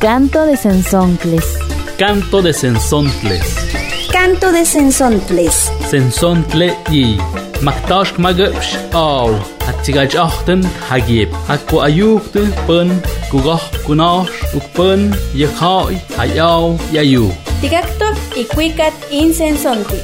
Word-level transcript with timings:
Canto 0.00 0.46
de 0.46 0.56
Sensoncles. 0.56 1.58
Canto 1.98 2.40
de 2.40 2.52
Sensoncles. 2.52 3.42
Canto 4.12 4.52
de 4.52 4.64
Sensoncles. 4.64 5.72
Sensontle 5.90 6.76
y 6.88 7.18
Maktash 7.62 8.12
magapsh 8.18 8.76
aw 8.94 9.34
Atsigaj 9.66 10.14
achten 10.14 10.62
hagib 10.88 11.34
Akwa 11.48 11.86
ayukte 11.86 12.46
pen 12.68 12.94
Kugoh 13.30 13.58
kunosh 13.82 14.30
Ukpen 14.54 15.10
Yekhoi 15.34 15.98
Hayaw 16.14 16.78
Yayu 16.94 17.34
Tigaktok 17.60 18.14
ikuikat 18.38 18.94
insensonti. 19.10 19.98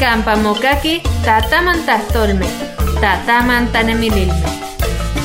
Kampamokaki 0.00 1.02
tatamantastolme. 1.20 2.48
Tatamantanemililme. 2.96 4.48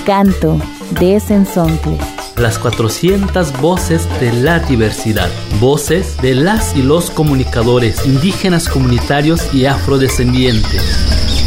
Canto 0.04 0.59
de 0.99 1.20
Sensoncles. 1.20 2.19
Las 2.39 2.59
400 2.59 3.59
voces 3.61 4.07
de 4.20 4.31
la 4.31 4.59
diversidad, 4.59 5.30
voces 5.59 6.17
de 6.17 6.35
las 6.35 6.75
y 6.75 6.81
los 6.81 7.11
comunicadores 7.11 8.05
indígenas 8.05 8.70
comunitarios 8.70 9.53
y 9.53 9.66
afrodescendientes. 9.66 11.38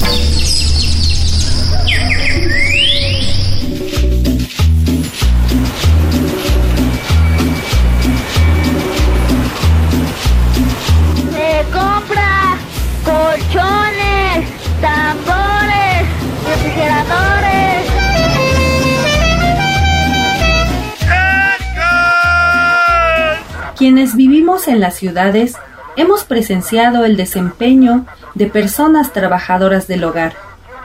Quienes 23.83 24.15
vivimos 24.15 24.69
en 24.69 24.79
las 24.79 24.95
ciudades 24.95 25.57
hemos 25.97 26.23
presenciado 26.23 27.05
el 27.05 27.17
desempeño 27.17 28.07
de 28.37 28.47
personas 28.47 29.13
trabajadoras 29.13 29.89
del 29.89 30.05
hogar. 30.05 30.35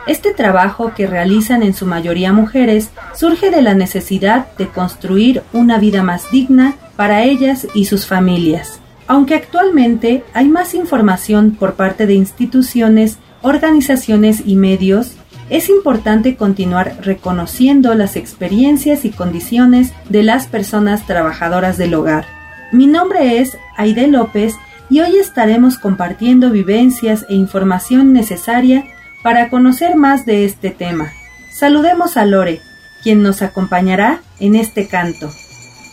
Este 0.08 0.34
trabajo 0.34 0.94
que 0.96 1.06
realizan 1.06 1.62
en 1.62 1.76
su 1.76 1.86
mayoría 1.86 2.34
mujeres 2.34 2.90
surge 3.14 3.52
de 3.52 3.62
la 3.62 3.76
necesidad 3.76 4.48
de 4.58 4.70
construir 4.70 5.44
una 5.54 5.78
vida 5.78 6.02
más 6.02 6.32
digna 6.32 6.74
para 6.96 7.22
ellas 7.22 7.68
y 7.76 7.86
sus 7.86 8.08
familias. 8.08 8.80
Aunque 9.06 9.36
actualmente 9.36 10.24
hay 10.34 10.48
más 10.48 10.74
información 10.74 11.52
por 11.52 11.76
parte 11.76 12.08
de 12.08 12.16
instituciones, 12.16 13.20
organizaciones 13.44 14.42
y 14.44 14.56
medios, 14.56 15.12
es 15.52 15.70
importante 15.70 16.36
continuar 16.36 16.98
reconociendo 17.04 17.94
las 17.94 18.16
experiencias 18.16 19.06
y 19.06 19.12
condiciones 19.12 19.94
de 20.10 20.24
las 20.24 20.48
personas 20.48 21.06
trabajadoras 21.06 21.78
del 21.78 21.94
hogar. 21.94 22.37
Mi 22.72 22.86
nombre 22.86 23.40
es 23.40 23.58
Aide 23.78 24.08
López 24.08 24.56
y 24.90 25.00
hoy 25.00 25.18
estaremos 25.18 25.78
compartiendo 25.78 26.50
vivencias 26.50 27.26
e 27.30 27.36
información 27.36 28.12
necesaria 28.12 28.84
para 29.24 29.50
conocer 29.50 29.96
más 29.96 30.26
de 30.26 30.44
este 30.44 30.72
tema. 30.72 31.14
Saludemos 31.50 32.18
a 32.18 32.26
Lore, 32.26 32.60
quien 33.04 33.24
nos 33.24 33.42
acompañará 33.42 34.20
en 34.40 34.56
este 34.56 34.88
canto. 34.88 35.30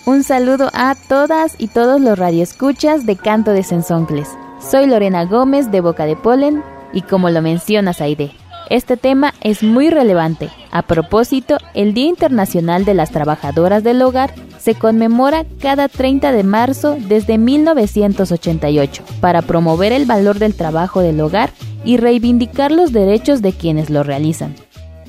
Un 0.05 0.25
saludo 0.25 0.69
a 0.75 0.97
todas 1.09 1.55
y 1.59 1.69
todos 1.69 2.01
los 2.01 2.19
radioescuchas 2.19 3.07
de 3.07 3.17
Canto 3.17 3.53
de 3.53 3.63
Sensoncles. 3.63 4.29
Soy 4.61 4.87
Lorena 4.87 5.25
Gómez 5.27 5.71
de 5.71 5.81
Boca 5.81 6.07
de 6.07 6.17
Polen 6.17 6.63
y 6.93 7.03
como 7.03 7.31
lo 7.31 7.41
mencionas 7.41 8.01
Aide, 8.01 8.33
este 8.71 8.97
tema 8.97 9.35
es 9.41 9.63
muy 9.63 9.91
relevante. 9.91 10.51
A 10.71 10.83
propósito, 10.83 11.59
el 11.75 11.95
Día 11.95 12.07
Internacional 12.07 12.85
de 12.85 12.95
las 12.95 13.11
Trabajadoras 13.11 13.85
del 13.85 14.03
Hogar 14.03 14.35
se 14.59 14.75
conmemora 14.75 15.45
cada 15.61 15.89
30 15.89 16.33
de 16.33 16.43
marzo 16.43 16.97
desde 16.99 17.37
1988 17.37 19.05
para 19.21 19.43
promover 19.43 19.93
el 19.93 20.07
valor 20.07 20.39
del 20.39 20.55
trabajo 20.55 21.01
del 21.01 21.21
hogar 21.21 21.51
y 21.85 21.99
reivindicar 21.99 22.73
los 22.73 22.93
derechos 22.93 23.43
de 23.43 23.53
quienes 23.53 23.91
lo 23.91 24.03
realizan. 24.03 24.55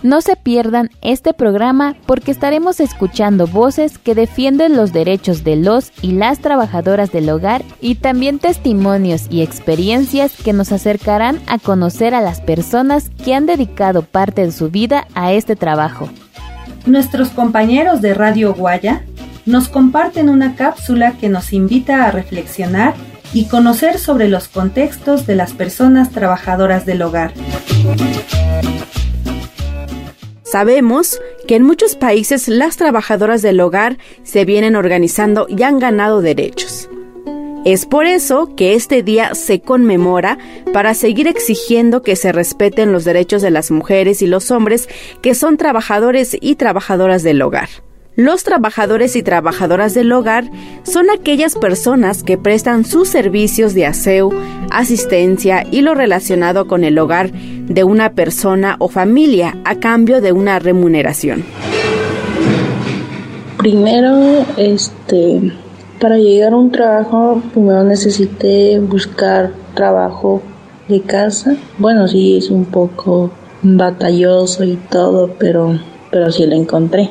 No 0.05 0.21
se 0.21 0.35
pierdan 0.35 0.91
este 1.01 1.33
programa 1.33 1.95
porque 2.05 2.29
estaremos 2.29 2.79
escuchando 2.79 3.47
voces 3.47 3.97
que 3.97 4.13
defienden 4.13 4.77
los 4.77 4.93
derechos 4.93 5.43
de 5.43 5.55
los 5.55 5.91
y 5.99 6.11
las 6.11 6.37
trabajadoras 6.37 7.11
del 7.11 7.27
hogar 7.27 7.63
y 7.81 7.95
también 7.95 8.37
testimonios 8.37 9.25
y 9.31 9.41
experiencias 9.41 10.33
que 10.35 10.53
nos 10.53 10.71
acercarán 10.71 11.39
a 11.47 11.57
conocer 11.57 12.13
a 12.13 12.21
las 12.21 12.39
personas 12.39 13.09
que 13.23 13.33
han 13.33 13.47
dedicado 13.47 14.03
parte 14.03 14.45
de 14.45 14.51
su 14.51 14.69
vida 14.69 15.07
a 15.15 15.33
este 15.33 15.55
trabajo. 15.55 16.07
Nuestros 16.85 17.29
compañeros 17.29 17.99
de 18.01 18.13
Radio 18.13 18.53
Guaya 18.53 19.01
nos 19.47 19.69
comparten 19.69 20.29
una 20.29 20.53
cápsula 20.53 21.13
que 21.13 21.29
nos 21.29 21.51
invita 21.51 22.05
a 22.05 22.11
reflexionar 22.11 22.93
y 23.33 23.45
conocer 23.45 23.97
sobre 23.97 24.29
los 24.29 24.49
contextos 24.49 25.25
de 25.25 25.33
las 25.33 25.53
personas 25.53 26.11
trabajadoras 26.11 26.85
del 26.85 27.01
hogar. 27.01 27.33
Sabemos 30.55 31.19
que 31.49 31.57
en 31.57 31.63
muchos 31.63 31.97
países 31.97 32.47
las 32.47 32.77
trabajadoras 32.77 33.41
del 33.41 33.59
hogar 33.59 33.97
se 34.23 34.45
vienen 34.45 34.77
organizando 34.77 35.47
y 35.49 35.63
han 35.63 35.79
ganado 35.79 36.21
derechos. 36.21 36.89
Es 37.65 37.85
por 37.85 38.05
eso 38.05 38.55
que 38.55 38.73
este 38.73 39.03
día 39.03 39.35
se 39.35 39.59
conmemora 39.59 40.37
para 40.71 40.93
seguir 40.93 41.27
exigiendo 41.27 42.03
que 42.03 42.15
se 42.15 42.31
respeten 42.31 42.93
los 42.93 43.03
derechos 43.03 43.41
de 43.41 43.51
las 43.51 43.69
mujeres 43.69 44.21
y 44.21 44.27
los 44.27 44.49
hombres 44.49 44.87
que 45.21 45.35
son 45.35 45.57
trabajadores 45.57 46.37
y 46.39 46.55
trabajadoras 46.55 47.21
del 47.21 47.41
hogar. 47.41 47.67
Los 48.15 48.45
trabajadores 48.45 49.17
y 49.17 49.23
trabajadoras 49.23 49.93
del 49.93 50.09
hogar 50.13 50.49
son 50.83 51.09
aquellas 51.09 51.55
personas 51.55 52.23
que 52.23 52.37
prestan 52.37 52.85
sus 52.85 53.09
servicios 53.09 53.73
de 53.73 53.85
aseo, 53.85 54.31
asistencia 54.71 55.65
y 55.69 55.81
lo 55.81 55.95
relacionado 55.95 56.65
con 56.65 56.85
el 56.85 56.97
hogar 56.97 57.33
de 57.33 57.83
una 57.83 58.13
persona 58.13 58.77
o 58.79 58.87
familia 58.87 59.57
a 59.65 59.75
cambio 59.81 60.21
de 60.21 60.31
una 60.31 60.59
remuneración. 60.59 61.43
Primero, 63.57 64.45
este, 64.55 65.51
para 65.99 66.17
llegar 66.17 66.53
a 66.53 66.55
un 66.55 66.71
trabajo, 66.71 67.41
primero 67.51 67.83
necesité 67.83 68.79
buscar 68.79 69.51
trabajo 69.73 70.41
de 70.87 71.01
casa. 71.01 71.57
Bueno, 71.77 72.07
sí, 72.07 72.37
es 72.37 72.49
un 72.49 72.63
poco 72.63 73.31
batalloso 73.61 74.63
y 74.63 74.77
todo, 74.89 75.35
pero, 75.37 75.77
pero 76.11 76.31
sí 76.31 76.45
lo 76.45 76.55
encontré. 76.55 77.09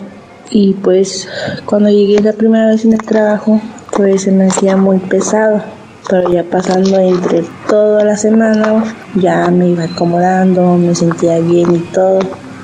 Y 0.55 0.73
pues 0.75 1.27
cuando 1.67 1.91
llegué 1.91 2.21
la 2.21 2.33
primera 2.33 2.69
vez 2.69 2.85
en 2.85 2.93
el 2.93 3.03
trabajo, 3.03 3.61
pues 3.91 4.23
se 4.23 4.31
me 4.31 4.47
hacía 4.47 4.77
muy 4.77 4.99
pesado. 4.99 5.61
Pero 6.09 6.33
ya 6.33 6.45
pasando 6.45 6.97
entre 6.97 7.43
toda 7.69 8.05
la 8.05 8.17
semana, 8.17 8.85
ya 9.17 9.49
me 9.51 9.71
iba 9.71 9.83
acomodando, 9.83 10.77
me 10.77 10.95
sentía 10.95 11.41
bien 11.41 11.75
y 11.75 11.79
todo. 11.93 12.21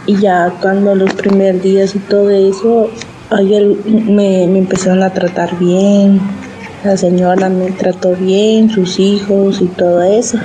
Y 0.06 0.18
ya 0.18 0.54
cuando 0.62 0.94
los 0.94 1.12
primeros 1.14 1.62
días 1.62 1.96
y 1.96 1.98
todo 1.98 2.30
eso, 2.30 2.90
ayer 3.30 3.66
me, 3.84 4.46
me 4.46 4.58
empezaron 4.60 5.02
a 5.02 5.12
tratar 5.12 5.58
bien. 5.58 6.20
La 6.84 6.96
señora 6.96 7.48
me 7.48 7.72
trató 7.72 8.14
bien, 8.14 8.70
sus 8.70 9.00
hijos 9.00 9.60
y 9.60 9.66
todo 9.66 10.00
eso. 10.02 10.38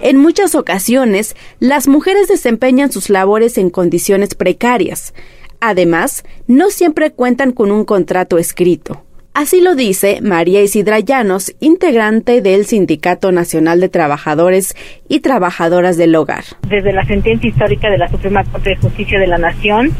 En 0.00 0.16
muchas 0.16 0.56
ocasiones, 0.56 1.36
las 1.60 1.86
mujeres 1.86 2.26
desempeñan 2.26 2.90
sus 2.90 3.08
labores 3.08 3.56
en 3.56 3.70
condiciones 3.70 4.34
precarias. 4.34 5.14
Además, 5.60 6.24
no 6.46 6.70
siempre 6.70 7.10
cuentan 7.10 7.52
con 7.52 7.70
un 7.70 7.84
contrato 7.84 8.38
escrito. 8.38 9.02
Así 9.34 9.60
lo 9.60 9.74
dice 9.76 10.18
María 10.20 10.62
Isidra 10.62 10.98
Llanos, 10.98 11.54
integrante 11.60 12.40
del 12.42 12.64
Sindicato 12.66 13.30
Nacional 13.30 13.78
de 13.80 13.88
Trabajadores 13.88 14.74
y 15.08 15.20
Trabajadoras 15.20 15.96
del 15.96 16.16
Hogar. 16.16 16.42
Desde 16.68 16.92
la 16.92 17.04
sentencia 17.04 17.48
histórica 17.48 17.88
de 17.88 17.98
la 17.98 18.08
Suprema 18.08 18.42
Corte 18.44 18.70
de 18.70 18.76
Justicia 18.76 19.18
de 19.20 19.28
la 19.28 19.38
Nación, 19.38 19.92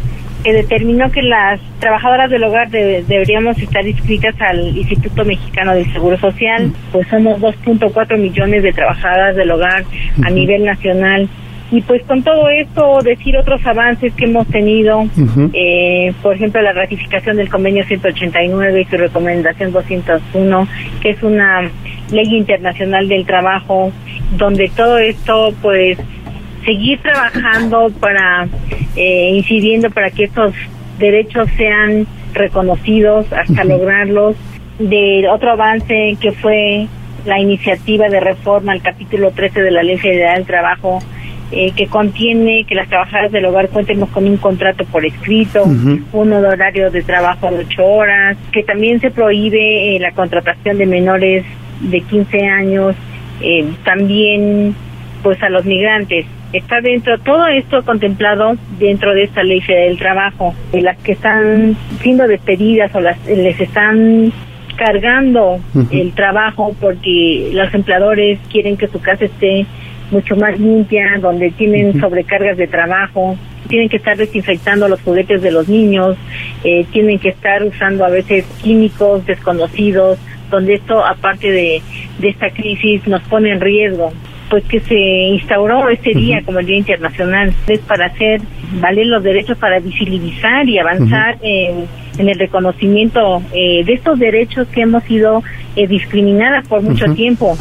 que 0.43 0.53
determinó 0.53 1.11
que 1.13 1.23
las 1.23 1.61
trabajadoras 1.79 2.31
del 2.31 2.43
hogar 2.45 2.71
de- 2.71 3.05
deberíamos 3.07 3.59
estar 3.59 3.87
inscritas 3.87 4.35
al 4.41 4.77
Instituto 4.77 5.25
Mexicano 5.25 5.75
del 5.75 5.93
Seguro 5.93 6.19
Social, 6.19 6.73
pues 6.93 7.07
somos 7.09 7.41
2.4 7.41 8.17
millones 8.19 8.63
de 8.63 8.73
trabajadoras 8.73 9.37
del 9.37 9.51
hogar 9.53 9.85
a 10.23 10.31
nivel 10.31 10.65
nacional. 10.65 11.29
Y 11.71 11.83
pues 11.83 12.03
con 12.05 12.23
todo 12.23 12.49
esto, 12.49 13.01
decir 13.03 13.37
otros 13.37 13.65
avances 13.67 14.15
que 14.15 14.25
hemos 14.25 14.47
tenido, 14.49 15.07
eh, 15.53 16.13
por 16.23 16.35
ejemplo, 16.35 16.63
la 16.63 16.73
ratificación 16.73 17.37
del 17.37 17.51
convenio 17.51 17.85
189 17.85 18.81
y 18.81 18.85
su 18.87 18.97
recomendación 18.97 19.73
201, 19.73 20.69
que 21.03 21.11
es 21.11 21.23
una 21.23 21.71
ley 22.11 22.37
internacional 22.37 23.07
del 23.07 23.27
trabajo, 23.27 23.93
donde 24.39 24.71
todo 24.75 24.97
esto, 24.99 25.53
pues, 25.61 25.99
seguir 26.65 27.01
trabajando 27.01 27.91
para, 28.01 28.49
eh, 28.97 29.33
incidiendo 29.35 29.91
para 29.91 30.11
que 30.11 30.25
estos 30.25 30.55
derechos 30.99 31.49
sean 31.57 32.07
reconocidos 32.33 33.27
hasta 33.33 33.65
lograrlos. 33.65 34.37
De 34.79 35.29
otro 35.29 35.51
avance 35.51 36.17
que 36.21 36.33
fue 36.33 36.87
la 37.27 37.41
iniciativa 37.41 38.09
de 38.09 38.21
reforma 38.21 38.73
al 38.73 38.81
capítulo 38.81 39.33
13 39.33 39.61
de 39.61 39.71
la 39.71 39.83
Ley 39.83 39.99
Federal 39.99 40.37
del 40.37 40.47
Trabajo, 40.47 41.01
eh, 41.51 41.73
que 41.75 41.87
contiene 41.87 42.65
que 42.65 42.75
las 42.75 42.89
trabajadoras 42.89 43.33
del 43.33 43.47
hogar 43.47 43.71
cuentemos 43.71 44.11
con 44.11 44.27
un 44.27 44.37
contrato 44.37 44.85
por 44.85 45.07
escrito, 45.07 45.65
un 45.65 46.33
horario 46.33 46.91
de 46.91 47.03
trabajo 47.03 47.51
de 47.51 47.61
ocho 47.61 47.87
horas, 47.87 48.37
que 48.53 48.63
también 48.63 49.01
se 49.01 49.11
prohíbe 49.11 49.97
eh, 49.97 49.99
la 49.99 50.13
contratación 50.13 50.77
de 50.77 50.85
menores 50.85 51.47
de 51.81 52.03
15 52.03 52.47
años, 52.49 52.95
eh, 53.41 53.65
también 53.83 54.75
pues 55.23 55.43
a 55.43 55.49
los 55.49 55.65
migrantes. 55.65 56.27
Está 56.53 56.83
dentro, 56.83 57.19
todo 57.19 57.47
esto 57.47 57.83
contemplado 57.83 58.57
dentro 58.79 59.15
de 59.15 59.25
esta 59.25 59.43
ley 59.43 59.63
del 59.67 59.99
trabajo. 59.99 60.55
las 60.73 60.99
que 60.99 61.13
están 61.13 61.77
siendo 62.03 62.29
despedidas 62.29 62.95
o 62.95 63.01
las 63.01 63.27
les 63.27 63.59
están 63.59 64.33
cargando 64.77 65.59
el 65.91 66.13
trabajo 66.13 66.75
porque 66.79 67.51
los 67.53 67.73
empleadores 67.75 68.39
quieren 68.51 68.77
que 68.77 68.87
su 68.87 69.01
casa 69.01 69.25
esté 69.25 69.67
mucho 70.11 70.37
más 70.37 70.59
limpia, 70.59 71.19
donde 71.21 71.51
tienen 71.51 72.01
sobrecargas 72.01 72.57
de 72.57 72.67
trabajo, 72.67 73.37
tienen 73.69 73.89
que 73.89 73.99
estar 73.99 74.17
desinfectando 74.17 74.89
los 74.89 75.01
juguetes 75.03 75.43
de 75.43 75.51
los 75.51 75.69
niños, 75.69 76.17
eh, 76.65 76.85
tienen 76.93 77.19
que 77.19 77.31
estar 77.31 77.63
usando 77.63 78.05
a 78.05 78.09
veces 78.09 78.45
químicos 78.63 79.25
desconocidos, 79.27 80.19
donde 80.51 80.75
esto, 80.75 81.05
aparte 81.05 81.51
de, 81.51 81.83
de 82.19 82.29
esta 82.29 82.51
crisis, 82.51 83.07
nos 83.07 83.23
pone 83.23 83.53
en 83.53 83.61
riesgo. 83.61 84.13
Pues 84.49 84.65
que 84.65 84.81
se 84.81 84.97
instauró 84.97 85.91
este 85.91 86.15
día 86.15 86.43
como 86.43 86.61
el 86.61 86.67
Día 86.67 86.79
Internacional, 86.79 87.53
es 87.67 87.81
para 87.81 88.07
hacer 88.07 88.41
valer 88.81 89.07
los 89.07 89.23
derechos, 89.23 89.59
para 89.59 89.79
visibilizar 89.79 90.67
y 90.67 90.79
avanzar 90.79 91.37
en, 91.43 91.87
el 92.19 92.39
reconocimiento 92.39 93.43
eh, 93.53 93.85
de 93.85 93.93
estos 93.93 94.19
derechos 94.19 94.67
que 94.69 94.81
hemos 94.81 95.05
sido 95.05 95.43
eh, 95.77 95.87
discriminadas 95.87 96.67
por 96.67 96.83
mucho 96.83 97.13
tiempo. 97.13 97.59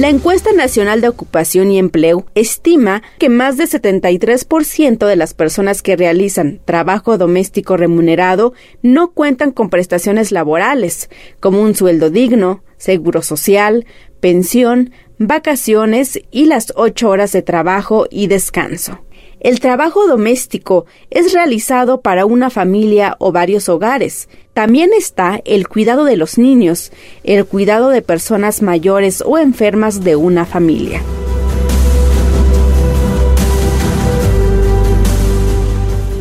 La 0.00 0.08
encuesta 0.08 0.52
nacional 0.52 1.02
de 1.02 1.08
ocupación 1.08 1.70
y 1.70 1.78
empleo 1.78 2.24
estima 2.34 3.02
que 3.18 3.28
más 3.28 3.58
de 3.58 3.64
73% 3.64 5.06
de 5.06 5.14
las 5.14 5.34
personas 5.34 5.82
que 5.82 5.94
realizan 5.94 6.58
trabajo 6.64 7.18
doméstico 7.18 7.76
remunerado 7.76 8.54
no 8.80 9.10
cuentan 9.10 9.52
con 9.52 9.68
prestaciones 9.68 10.32
laborales, 10.32 11.10
como 11.38 11.60
un 11.60 11.74
sueldo 11.74 12.08
digno, 12.08 12.64
seguro 12.78 13.20
social, 13.20 13.84
pensión, 14.20 14.90
vacaciones 15.18 16.18
y 16.30 16.46
las 16.46 16.72
ocho 16.76 17.10
horas 17.10 17.32
de 17.32 17.42
trabajo 17.42 18.06
y 18.10 18.28
descanso. 18.28 19.04
El 19.40 19.58
trabajo 19.58 20.06
doméstico 20.06 20.84
es 21.10 21.32
realizado 21.32 22.02
para 22.02 22.26
una 22.26 22.50
familia 22.50 23.16
o 23.18 23.32
varios 23.32 23.70
hogares. 23.70 24.28
También 24.52 24.90
está 24.96 25.40
el 25.46 25.66
cuidado 25.66 26.04
de 26.04 26.18
los 26.18 26.36
niños, 26.36 26.92
el 27.24 27.46
cuidado 27.46 27.88
de 27.88 28.02
personas 28.02 28.60
mayores 28.60 29.22
o 29.24 29.38
enfermas 29.38 30.04
de 30.04 30.16
una 30.16 30.44
familia. 30.44 31.02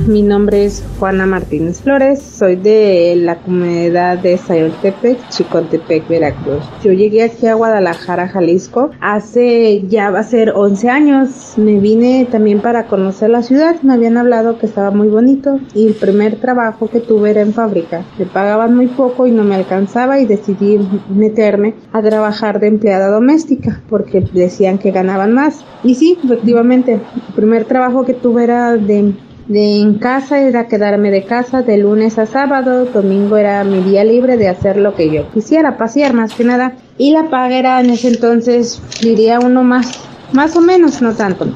Mi 0.09 0.23
nombre 0.23 0.65
es 0.65 0.83
Juana 0.97 1.27
Martínez 1.27 1.83
Flores, 1.83 2.19
soy 2.19 2.55
de 2.55 3.13
la 3.15 3.35
comunidad 3.43 4.17
de 4.17 4.39
Sayoltepec, 4.39 5.29
Chicontepec, 5.29 6.07
Veracruz. 6.07 6.63
Yo 6.83 6.93
llegué 6.93 7.21
aquí 7.21 7.45
a 7.45 7.53
Guadalajara, 7.53 8.27
Jalisco, 8.27 8.89
hace 9.01 9.83
ya 9.87 10.09
va 10.09 10.21
a 10.21 10.23
ser 10.23 10.53
11 10.55 10.89
años. 10.89 11.53
Me 11.57 11.77
vine 11.79 12.27
también 12.31 12.59
para 12.59 12.87
conocer 12.87 13.29
la 13.29 13.43
ciudad, 13.43 13.79
me 13.83 13.93
habían 13.93 14.17
hablado 14.17 14.57
que 14.57 14.65
estaba 14.65 14.89
muy 14.89 15.09
bonito 15.09 15.59
y 15.75 15.85
el 15.85 15.93
primer 15.93 16.37
trabajo 16.37 16.89
que 16.89 17.01
tuve 17.01 17.29
era 17.29 17.41
en 17.41 17.53
fábrica. 17.53 18.03
Me 18.17 18.25
pagaban 18.25 18.75
muy 18.75 18.87
poco 18.87 19.27
y 19.27 19.31
no 19.31 19.43
me 19.43 19.53
alcanzaba 19.53 20.19
y 20.19 20.25
decidí 20.25 20.79
meterme 21.13 21.75
a 21.93 22.01
trabajar 22.01 22.59
de 22.59 22.65
empleada 22.65 23.11
doméstica 23.11 23.83
porque 23.87 24.21
decían 24.33 24.79
que 24.79 24.89
ganaban 24.89 25.33
más. 25.33 25.63
Y 25.83 25.93
sí, 25.93 26.17
efectivamente, 26.23 26.93
el 26.93 27.33
primer 27.35 27.65
trabajo 27.65 28.05
que 28.05 28.15
tuve 28.15 28.43
era 28.43 28.75
de 28.75 29.13
de 29.49 29.81
en 29.81 29.95
casa 29.95 30.39
era 30.39 30.67
quedarme 30.67 31.09
de 31.09 31.23
casa 31.23 31.63
de 31.63 31.79
lunes 31.79 32.19
a 32.19 32.27
sábado, 32.27 32.85
domingo 32.85 33.35
era 33.35 33.63
mi 33.63 33.81
día 33.81 34.03
libre 34.03 34.37
de 34.37 34.47
hacer 34.47 34.77
lo 34.77 34.93
que 34.93 35.09
yo 35.09 35.29
quisiera, 35.31 35.75
pasear 35.75 36.13
más 36.13 36.35
que 36.35 36.43
nada. 36.43 36.75
Y 36.99 37.11
la 37.11 37.29
paga 37.31 37.57
era 37.57 37.81
en 37.81 37.89
ese 37.89 38.09
entonces, 38.09 38.79
diría 39.01 39.39
uno 39.39 39.63
más, 39.63 39.91
más 40.33 40.55
o 40.55 40.61
menos, 40.61 41.01
no 41.01 41.15
tanto. 41.15 41.47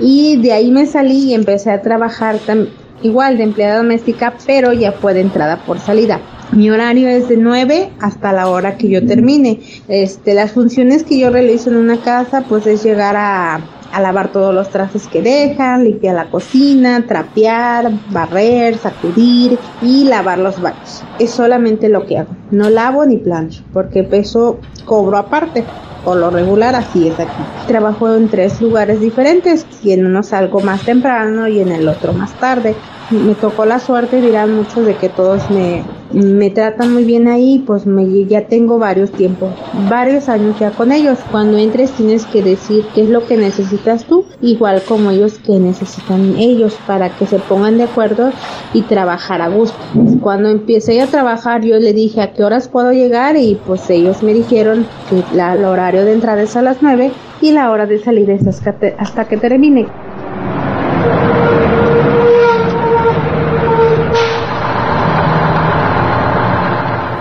Y 0.00 0.38
de 0.42 0.52
ahí 0.52 0.72
me 0.72 0.86
salí 0.86 1.30
y 1.30 1.34
empecé 1.34 1.70
a 1.70 1.82
trabajar 1.82 2.40
igual 3.02 3.36
de 3.36 3.44
empleada 3.44 3.76
doméstica, 3.76 4.34
pero 4.44 4.72
ya 4.72 4.90
fue 4.90 5.14
de 5.14 5.20
entrada 5.20 5.58
por 5.64 5.78
salida. 5.78 6.20
Mi 6.50 6.68
horario 6.70 7.08
es 7.08 7.28
de 7.28 7.36
9 7.36 7.90
hasta 8.00 8.32
la 8.32 8.48
hora 8.48 8.76
que 8.76 8.88
yo 8.88 9.06
termine. 9.06 9.60
Este, 9.86 10.34
las 10.34 10.50
funciones 10.50 11.04
que 11.04 11.18
yo 11.18 11.30
realizo 11.30 11.70
en 11.70 11.76
una 11.76 11.98
casa, 11.98 12.44
pues 12.48 12.66
es 12.66 12.82
llegar 12.82 13.14
a 13.16 13.60
a 13.96 14.00
lavar 14.00 14.30
todos 14.30 14.54
los 14.54 14.68
trastes 14.68 15.06
que 15.06 15.22
dejan, 15.22 15.84
limpiar 15.84 16.16
la 16.16 16.28
cocina, 16.28 17.06
trapear, 17.06 17.90
barrer, 18.10 18.76
sacudir 18.76 19.58
y 19.80 20.04
lavar 20.04 20.36
los 20.36 20.60
baños. 20.60 21.02
Es 21.18 21.30
solamente 21.30 21.88
lo 21.88 22.04
que 22.04 22.18
hago. 22.18 22.36
No 22.50 22.68
lavo 22.68 23.06
ni 23.06 23.16
plancho 23.16 23.62
porque 23.72 24.06
eso 24.12 24.58
cobro 24.84 25.16
aparte. 25.16 25.64
Por 26.04 26.18
lo 26.18 26.28
regular 26.28 26.74
así 26.74 27.08
es 27.08 27.18
aquí. 27.18 27.42
Trabajo 27.68 28.14
en 28.14 28.28
tres 28.28 28.60
lugares 28.60 29.00
diferentes 29.00 29.66
y 29.82 29.92
en 29.92 30.04
uno 30.04 30.22
salgo 30.22 30.60
más 30.60 30.82
temprano 30.82 31.48
y 31.48 31.60
en 31.60 31.72
el 31.72 31.88
otro 31.88 32.12
más 32.12 32.34
tarde. 32.34 32.74
Me 33.10 33.34
tocó 33.34 33.64
la 33.64 33.78
suerte, 33.78 34.20
dirán 34.20 34.54
muchos, 34.54 34.84
de 34.84 34.96
que 34.96 35.08
todos 35.08 35.50
me 35.50 35.84
me 36.12 36.50
tratan 36.50 36.94
muy 36.94 37.04
bien 37.04 37.28
ahí, 37.28 37.62
pues 37.66 37.84
me, 37.84 38.24
ya 38.26 38.46
tengo 38.46 38.78
varios 38.78 39.10
tiempos, 39.10 39.50
varios 39.88 40.28
años 40.28 40.58
ya 40.58 40.70
con 40.70 40.92
ellos. 40.92 41.18
Cuando 41.30 41.58
entres 41.58 41.90
tienes 41.92 42.24
que 42.26 42.42
decir 42.42 42.86
qué 42.94 43.02
es 43.02 43.08
lo 43.08 43.26
que 43.26 43.36
necesitas 43.36 44.04
tú, 44.04 44.24
igual 44.40 44.82
como 44.86 45.10
ellos 45.10 45.38
que 45.38 45.58
necesitan 45.58 46.36
ellos 46.36 46.76
para 46.86 47.10
que 47.10 47.26
se 47.26 47.38
pongan 47.38 47.76
de 47.78 47.84
acuerdo 47.84 48.30
y 48.72 48.82
trabajar 48.82 49.42
a 49.42 49.48
gusto. 49.48 49.78
Cuando 50.20 50.48
empecé 50.48 51.00
a 51.00 51.06
trabajar 51.06 51.62
yo 51.62 51.78
le 51.78 51.92
dije 51.92 52.20
a 52.20 52.32
qué 52.32 52.44
horas 52.44 52.68
puedo 52.68 52.92
llegar 52.92 53.36
y 53.36 53.58
pues 53.66 53.88
ellos 53.90 54.22
me 54.22 54.32
dijeron 54.32 54.86
que 55.10 55.22
el 55.34 55.64
horario 55.64 56.04
de 56.04 56.12
entrada 56.12 56.42
es 56.42 56.56
a 56.56 56.62
las 56.62 56.78
9 56.82 57.10
y 57.42 57.52
la 57.52 57.70
hora 57.70 57.86
de 57.86 57.98
salir 57.98 58.30
es 58.30 58.46
hasta 58.46 59.28
que 59.28 59.36
termine. 59.36 59.86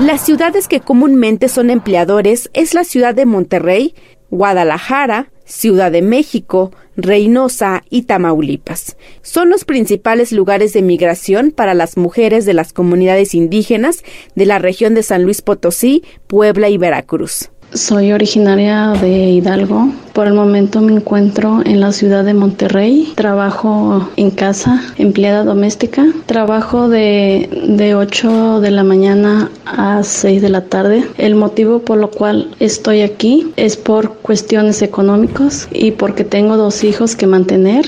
Las 0.05 0.23
ciudades 0.23 0.67
que 0.67 0.81
comúnmente 0.81 1.49
son 1.49 1.71
empleadores 1.71 2.51
es 2.53 2.75
la 2.75 2.83
ciudad 2.83 3.15
de 3.15 3.25
Monterrey, 3.25 3.95
Guadalajara, 4.29 5.31
Ciudad 5.45 5.91
de 5.91 6.03
México, 6.03 6.71
Reynosa 6.95 7.83
y 7.89 8.03
Tamaulipas. 8.03 8.97
Son 9.23 9.49
los 9.49 9.65
principales 9.65 10.31
lugares 10.31 10.73
de 10.73 10.83
migración 10.83 11.49
para 11.49 11.73
las 11.73 11.97
mujeres 11.97 12.45
de 12.45 12.53
las 12.53 12.71
comunidades 12.71 13.33
indígenas 13.33 14.03
de 14.35 14.45
la 14.45 14.59
región 14.59 14.93
de 14.93 15.01
San 15.01 15.23
Luis 15.23 15.41
Potosí, 15.41 16.03
Puebla 16.27 16.69
y 16.69 16.77
Veracruz. 16.77 17.49
Soy 17.75 18.13
originaria 18.13 18.93
de 19.01 19.31
Hidalgo. 19.31 19.89
Por 20.13 20.27
el 20.27 20.33
momento 20.33 20.79
me 20.79 20.93
encuentro 20.93 21.61
en 21.65 21.81
la 21.81 21.91
ciudad 21.91 22.23
de 22.23 22.33
Monterrey. 22.33 23.11
Trabajo 23.15 24.09
en 24.15 24.31
casa, 24.31 24.81
empleada 24.97 25.43
doméstica. 25.43 26.05
Trabajo 26.25 26.87
de, 26.87 27.49
de 27.67 27.93
8 27.93 28.61
de 28.61 28.71
la 28.71 28.85
mañana 28.85 29.51
a 29.65 30.03
6 30.03 30.41
de 30.41 30.47
la 30.47 30.61
tarde. 30.61 31.03
El 31.17 31.35
motivo 31.35 31.79
por 31.79 31.97
lo 31.97 32.11
cual 32.11 32.49
estoy 32.61 33.01
aquí 33.01 33.51
es 33.57 33.75
por 33.75 34.19
cuestiones 34.19 34.81
económicas 34.81 35.67
y 35.73 35.91
porque 35.91 36.23
tengo 36.23 36.55
dos 36.55 36.85
hijos 36.85 37.17
que 37.17 37.27
mantener. 37.27 37.85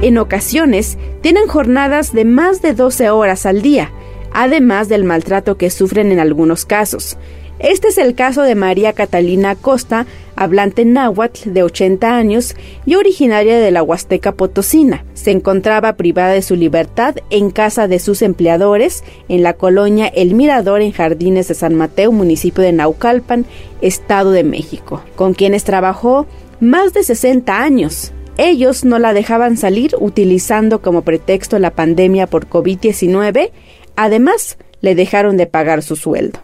En 0.00 0.16
ocasiones, 0.16 0.96
tienen 1.20 1.48
jornadas 1.48 2.14
de 2.14 2.24
más 2.24 2.62
de 2.62 2.72
12 2.72 3.10
horas 3.10 3.44
al 3.44 3.60
día 3.60 3.90
además 4.36 4.90
del 4.90 5.04
maltrato 5.04 5.56
que 5.56 5.70
sufren 5.70 6.12
en 6.12 6.20
algunos 6.20 6.66
casos. 6.66 7.16
Este 7.58 7.88
es 7.88 7.96
el 7.96 8.14
caso 8.14 8.42
de 8.42 8.54
María 8.54 8.92
Catalina 8.92 9.54
Costa, 9.54 10.04
hablante 10.36 10.84
náhuatl 10.84 11.54
de 11.54 11.62
80 11.62 12.14
años 12.14 12.54
y 12.84 12.96
originaria 12.96 13.58
de 13.58 13.70
la 13.70 13.82
Huasteca 13.82 14.32
Potosina. 14.32 15.06
Se 15.14 15.30
encontraba 15.30 15.94
privada 15.94 16.34
de 16.34 16.42
su 16.42 16.54
libertad 16.54 17.16
en 17.30 17.50
casa 17.50 17.88
de 17.88 17.98
sus 17.98 18.20
empleadores 18.20 19.04
en 19.30 19.42
la 19.42 19.54
colonia 19.54 20.06
El 20.06 20.34
Mirador 20.34 20.82
en 20.82 20.92
Jardines 20.92 21.48
de 21.48 21.54
San 21.54 21.74
Mateo, 21.74 22.12
municipio 22.12 22.62
de 22.62 22.72
Naucalpan, 22.72 23.46
Estado 23.80 24.32
de 24.32 24.44
México, 24.44 25.02
con 25.14 25.32
quienes 25.32 25.64
trabajó 25.64 26.26
más 26.60 26.92
de 26.92 27.04
60 27.04 27.58
años. 27.58 28.12
Ellos 28.36 28.84
no 28.84 28.98
la 28.98 29.14
dejaban 29.14 29.56
salir 29.56 29.92
utilizando 29.98 30.82
como 30.82 31.00
pretexto 31.00 31.58
la 31.58 31.70
pandemia 31.70 32.26
por 32.26 32.50
COVID-19 32.50 33.50
Además, 33.96 34.58
le 34.80 34.94
dejaron 34.94 35.36
de 35.36 35.46
pagar 35.46 35.82
su 35.82 35.96
sueldo. 35.96 36.40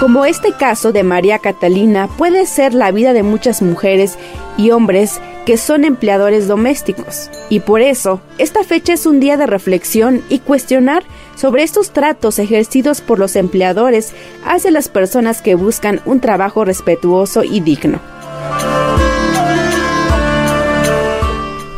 Como 0.00 0.26
este 0.26 0.52
caso 0.52 0.92
de 0.92 1.02
María 1.02 1.38
Catalina 1.38 2.08
puede 2.18 2.46
ser 2.46 2.74
la 2.74 2.90
vida 2.90 3.12
de 3.12 3.22
muchas 3.22 3.62
mujeres 3.62 4.18
y 4.56 4.70
hombres 4.70 5.20
que 5.44 5.56
son 5.56 5.84
empleadores 5.84 6.48
domésticos. 6.48 7.30
Y 7.50 7.60
por 7.60 7.80
eso, 7.80 8.20
esta 8.38 8.64
fecha 8.64 8.92
es 8.92 9.06
un 9.06 9.20
día 9.20 9.36
de 9.36 9.46
reflexión 9.46 10.22
y 10.28 10.38
cuestionar 10.38 11.04
sobre 11.36 11.62
estos 11.62 11.90
tratos 11.90 12.38
ejercidos 12.38 13.00
por 13.00 13.18
los 13.18 13.36
empleadores 13.36 14.12
hacia 14.44 14.70
las 14.70 14.88
personas 14.88 15.42
que 15.42 15.54
buscan 15.54 16.00
un 16.04 16.20
trabajo 16.20 16.64
respetuoso 16.64 17.44
y 17.44 17.60
digno. 17.60 18.00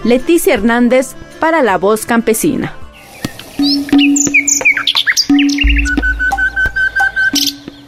Leticia 0.04 0.54
Hernández 0.54 1.16
para 1.40 1.62
La 1.62 1.78
Voz 1.78 2.06
Campesina. 2.06 2.74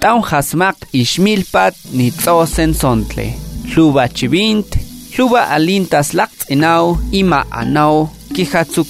Taun 0.00 0.22
hasmak 0.22 0.76
ishmilpat 0.92 1.74
nitzosen 1.92 2.74
sontle. 2.74 3.34
Luba 3.74 4.08
chivint, 5.18 5.28
luba 5.28 5.52
alintas 5.52 6.14
lakt 6.14 6.50
enau, 6.50 6.98
ima 7.12 7.44
anau, 7.50 8.10
kihatsuk. 8.34 8.86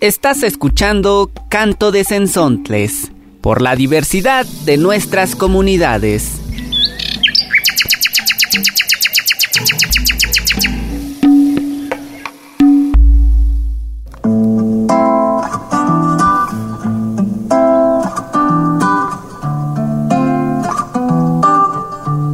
Estás 0.00 0.42
escuchando 0.42 1.30
Canto 1.48 1.92
de 1.92 2.04
Sensontles 2.04 3.10
por 3.40 3.62
la 3.62 3.76
diversidad 3.76 4.44
de 4.64 4.76
nuestras 4.76 5.36
comunidades. 5.36 6.40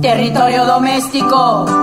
Territorio 0.00 0.64
doméstico. 0.64 1.77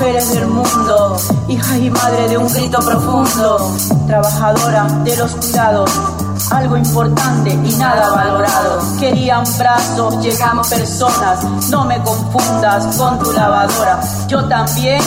Mujeres 0.00 0.32
del 0.32 0.46
mundo, 0.46 1.16
hija 1.46 1.76
y 1.76 1.90
madre 1.90 2.28
de 2.28 2.38
un 2.38 2.50
grito 2.54 2.78
profundo, 2.78 3.76
trabajadora 4.06 4.84
de 5.04 5.14
los 5.14 5.30
cuidados 5.32 6.19
algo 6.50 6.76
importante 6.76 7.50
y 7.50 7.76
nada 7.76 8.10
valorado. 8.10 8.80
Querían 8.98 9.44
brazos, 9.58 10.22
llegan 10.22 10.60
personas, 10.62 11.44
no 11.70 11.84
me 11.84 11.98
confundas 12.02 12.96
con 12.96 13.18
tu 13.18 13.32
lavadora. 13.32 14.00
Yo 14.28 14.44
también 14.48 15.00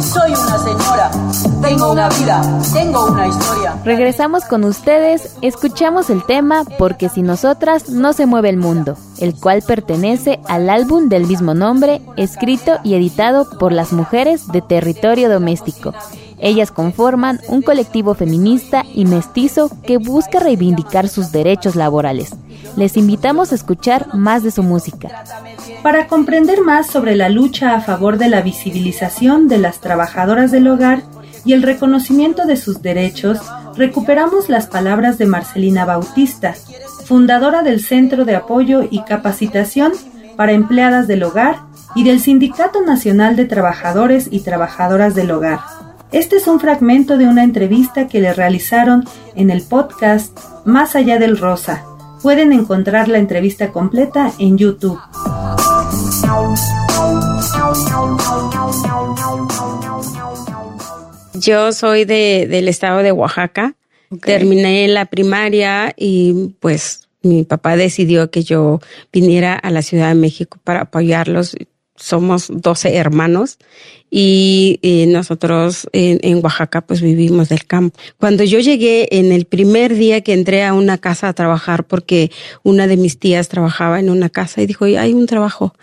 soy 0.00 0.32
una 0.32 0.58
señora, 0.58 1.10
tengo 1.62 1.92
una 1.92 2.08
vida, 2.08 2.40
tengo 2.72 3.06
una 3.06 3.26
historia. 3.26 3.74
Regresamos 3.84 4.44
con 4.44 4.64
ustedes, 4.64 5.36
escuchamos 5.42 6.10
el 6.10 6.24
tema 6.24 6.64
Porque 6.78 7.08
si 7.08 7.22
nosotras 7.22 7.88
no 7.88 8.12
se 8.12 8.26
mueve 8.26 8.50
el 8.50 8.56
mundo, 8.56 8.96
el 9.18 9.34
cual 9.34 9.62
pertenece 9.62 10.40
al 10.48 10.70
álbum 10.70 11.08
del 11.08 11.26
mismo 11.26 11.54
nombre, 11.54 12.02
escrito 12.16 12.78
y 12.84 12.94
editado 12.94 13.48
por 13.58 13.72
las 13.72 13.92
mujeres 13.92 14.48
de 14.48 14.62
territorio 14.62 15.28
doméstico. 15.28 15.92
Ellas 16.40 16.70
conforman 16.70 17.40
un 17.48 17.62
colectivo 17.62 18.14
feminista 18.14 18.84
y 18.94 19.04
mestizo 19.04 19.70
que 19.82 19.98
busca 19.98 20.40
reivindicar 20.40 21.08
sus 21.08 21.32
derechos 21.32 21.76
laborales. 21.76 22.34
Les 22.76 22.96
invitamos 22.96 23.52
a 23.52 23.54
escuchar 23.54 24.14
más 24.14 24.42
de 24.42 24.50
su 24.50 24.62
música. 24.62 25.24
Para 25.82 26.06
comprender 26.06 26.62
más 26.62 26.86
sobre 26.86 27.16
la 27.16 27.28
lucha 27.28 27.74
a 27.74 27.80
favor 27.80 28.16
de 28.16 28.28
la 28.28 28.42
visibilización 28.42 29.48
de 29.48 29.58
las 29.58 29.80
trabajadoras 29.80 30.50
del 30.50 30.68
hogar 30.68 31.02
y 31.44 31.52
el 31.52 31.62
reconocimiento 31.62 32.46
de 32.46 32.56
sus 32.56 32.82
derechos, 32.82 33.38
recuperamos 33.76 34.48
las 34.48 34.66
palabras 34.66 35.18
de 35.18 35.26
Marcelina 35.26 35.84
Bautista, 35.84 36.54
fundadora 37.04 37.62
del 37.62 37.82
Centro 37.82 38.24
de 38.24 38.36
Apoyo 38.36 38.82
y 38.90 39.02
Capacitación 39.02 39.92
para 40.36 40.52
Empleadas 40.52 41.06
del 41.06 41.22
Hogar 41.22 41.58
y 41.94 42.04
del 42.04 42.20
Sindicato 42.20 42.82
Nacional 42.82 43.36
de 43.36 43.46
Trabajadores 43.46 44.28
y 44.30 44.40
Trabajadoras 44.40 45.14
del 45.14 45.30
Hogar. 45.30 45.79
Este 46.12 46.36
es 46.36 46.48
un 46.48 46.58
fragmento 46.58 47.18
de 47.18 47.28
una 47.28 47.44
entrevista 47.44 48.08
que 48.08 48.20
le 48.20 48.34
realizaron 48.34 49.04
en 49.36 49.48
el 49.48 49.62
podcast 49.62 50.36
Más 50.64 50.96
allá 50.96 51.20
del 51.20 51.38
Rosa. 51.38 51.84
Pueden 52.20 52.52
encontrar 52.52 53.06
la 53.06 53.18
entrevista 53.18 53.70
completa 53.70 54.32
en 54.40 54.58
YouTube. 54.58 54.98
Yo 61.34 61.72
soy 61.72 62.04
de, 62.04 62.48
del 62.50 62.66
estado 62.66 63.04
de 63.04 63.12
Oaxaca. 63.12 63.76
Terminé 64.20 64.88
la 64.88 65.06
primaria 65.06 65.94
y 65.96 66.56
pues 66.58 67.08
mi 67.22 67.44
papá 67.44 67.76
decidió 67.76 68.32
que 68.32 68.42
yo 68.42 68.80
viniera 69.12 69.54
a 69.54 69.70
la 69.70 69.82
Ciudad 69.82 70.08
de 70.08 70.16
México 70.16 70.58
para 70.64 70.82
apoyarlos 70.82 71.56
somos 72.00 72.48
12 72.50 72.96
hermanos 72.96 73.58
y, 74.10 74.80
nosotros 75.08 75.88
en, 75.92 76.42
Oaxaca 76.42 76.80
pues 76.80 77.00
vivimos 77.00 77.48
del 77.48 77.64
campo. 77.66 77.98
Cuando 78.18 78.42
yo 78.42 78.58
llegué 78.58 79.08
en 79.12 79.32
el 79.32 79.44
primer 79.44 79.94
día 79.94 80.20
que 80.22 80.32
entré 80.32 80.64
a 80.64 80.74
una 80.74 80.98
casa 80.98 81.28
a 81.28 81.32
trabajar 81.32 81.84
porque 81.84 82.30
una 82.62 82.86
de 82.86 82.96
mis 82.96 83.18
tías 83.18 83.48
trabajaba 83.48 84.00
en 84.00 84.10
una 84.10 84.28
casa 84.28 84.62
y 84.62 84.66
dijo, 84.66 84.84
hay 84.84 85.12
un 85.12 85.26
trabajo, 85.26 85.74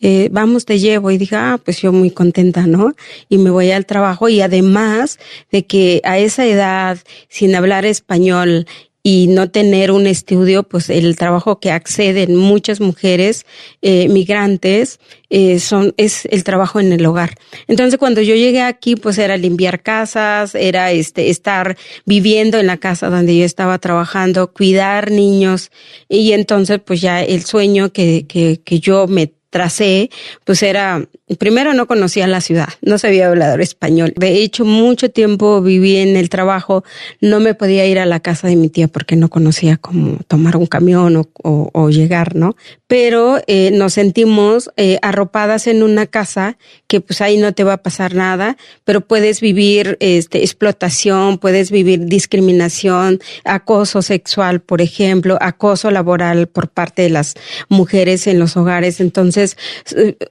eh, 0.00 0.28
vamos 0.32 0.64
te 0.64 0.78
llevo 0.78 1.10
y 1.10 1.18
dije, 1.18 1.36
ah, 1.36 1.60
pues 1.64 1.80
yo 1.80 1.92
muy 1.92 2.10
contenta, 2.10 2.66
¿no? 2.66 2.94
Y 3.28 3.38
me 3.38 3.50
voy 3.50 3.70
al 3.70 3.86
trabajo 3.86 4.28
y 4.28 4.40
además 4.40 5.18
de 5.52 5.64
que 5.66 6.00
a 6.04 6.18
esa 6.18 6.44
edad, 6.46 6.98
sin 7.28 7.54
hablar 7.54 7.84
español 7.84 8.66
y 9.08 9.28
no 9.28 9.48
tener 9.48 9.92
un 9.92 10.08
estudio, 10.08 10.64
pues 10.64 10.90
el 10.90 11.14
trabajo 11.14 11.60
que 11.60 11.70
acceden 11.70 12.34
muchas 12.34 12.80
mujeres 12.80 13.46
eh, 13.80 14.08
migrantes 14.08 14.98
eh, 15.30 15.60
son 15.60 15.94
es 15.96 16.26
el 16.26 16.42
trabajo 16.42 16.80
en 16.80 16.92
el 16.92 17.06
hogar. 17.06 17.36
Entonces 17.68 18.00
cuando 18.00 18.20
yo 18.20 18.34
llegué 18.34 18.62
aquí, 18.62 18.96
pues 18.96 19.18
era 19.18 19.36
limpiar 19.36 19.84
casas, 19.84 20.56
era 20.56 20.90
este 20.90 21.30
estar 21.30 21.76
viviendo 22.04 22.58
en 22.58 22.66
la 22.66 22.78
casa 22.78 23.08
donde 23.08 23.38
yo 23.38 23.44
estaba 23.44 23.78
trabajando, 23.78 24.52
cuidar 24.52 25.12
niños 25.12 25.70
y 26.08 26.32
entonces 26.32 26.80
pues 26.84 27.00
ya 27.00 27.22
el 27.22 27.44
sueño 27.44 27.92
que 27.92 28.26
que, 28.26 28.60
que 28.64 28.80
yo 28.80 29.06
me 29.06 29.35
tracé, 29.56 30.10
pues 30.44 30.62
era, 30.62 31.02
primero 31.38 31.72
no 31.72 31.86
conocía 31.86 32.26
la 32.26 32.42
ciudad, 32.42 32.68
no 32.82 32.98
sabía 32.98 33.28
hablar 33.28 33.58
español. 33.62 34.12
De 34.14 34.42
hecho, 34.42 34.66
mucho 34.66 35.10
tiempo 35.10 35.62
viví 35.62 35.96
en 35.96 36.14
el 36.14 36.28
trabajo, 36.28 36.84
no 37.22 37.40
me 37.40 37.54
podía 37.54 37.86
ir 37.86 37.98
a 37.98 38.04
la 38.04 38.20
casa 38.20 38.48
de 38.48 38.56
mi 38.56 38.68
tía 38.68 38.86
porque 38.86 39.16
no 39.16 39.30
conocía 39.30 39.78
cómo 39.78 40.18
tomar 40.28 40.58
un 40.58 40.66
camión 40.66 41.26
o, 41.42 41.88
llegar, 41.88 42.34
¿no? 42.36 42.54
Pero 42.86 43.38
eh, 43.46 43.70
nos 43.72 43.94
sentimos 43.94 44.70
eh, 44.76 44.98
arropadas 45.00 45.68
en 45.68 45.82
una 45.82 46.06
casa 46.06 46.58
que 46.86 47.00
pues 47.00 47.22
ahí 47.22 47.38
no 47.38 47.54
te 47.54 47.64
va 47.64 47.74
a 47.74 47.82
pasar 47.82 48.14
nada, 48.14 48.58
pero 48.84 49.00
puedes 49.00 49.40
vivir 49.40 49.96
este, 50.00 50.40
explotación, 50.40 51.38
puedes 51.38 51.70
vivir 51.70 52.04
discriminación, 52.06 53.20
acoso 53.44 54.02
sexual, 54.02 54.60
por 54.60 54.82
ejemplo, 54.82 55.38
acoso 55.40 55.90
laboral 55.90 56.48
por 56.48 56.68
parte 56.68 57.02
de 57.02 57.10
las 57.10 57.34
mujeres 57.70 58.26
en 58.26 58.38
los 58.38 58.56
hogares. 58.56 59.00
Entonces, 59.00 59.45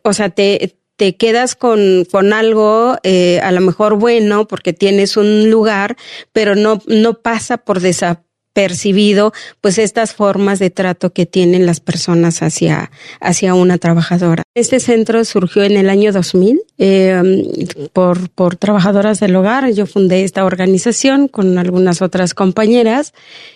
o 0.01 0.13
sea, 0.13 0.29
te, 0.29 0.75
te 0.95 1.15
quedas 1.15 1.55
con, 1.55 2.05
con 2.11 2.33
algo 2.33 2.97
eh, 3.03 3.39
a 3.41 3.51
lo 3.51 3.61
mejor 3.61 3.97
bueno 3.97 4.47
porque 4.47 4.73
tienes 4.73 5.17
un 5.17 5.49
lugar, 5.49 5.97
pero 6.31 6.55
no, 6.55 6.81
no 6.87 7.15
pasa 7.15 7.57
por 7.57 7.81
desapercibido 7.81 9.33
pues 9.59 9.77
estas 9.77 10.13
formas 10.13 10.59
de 10.59 10.69
trato 10.69 11.11
que 11.11 11.25
tienen 11.25 11.65
las 11.65 11.81
personas 11.81 12.41
hacia, 12.41 12.91
hacia 13.19 13.53
una 13.53 13.77
trabajadora. 13.77 14.43
Este 14.55 14.79
centro 14.79 15.25
surgió 15.25 15.63
en 15.63 15.75
el 15.75 15.89
año 15.89 16.13
2000 16.13 16.61
eh, 16.77 17.43
por, 17.91 18.29
por 18.29 18.55
trabajadoras 18.55 19.19
del 19.19 19.35
hogar. 19.35 19.71
Yo 19.73 19.85
fundé 19.85 20.23
esta 20.23 20.45
organización 20.45 21.27
con 21.27 21.57
algunas 21.57 22.01
otras 22.01 22.33
compañeras 22.33 23.13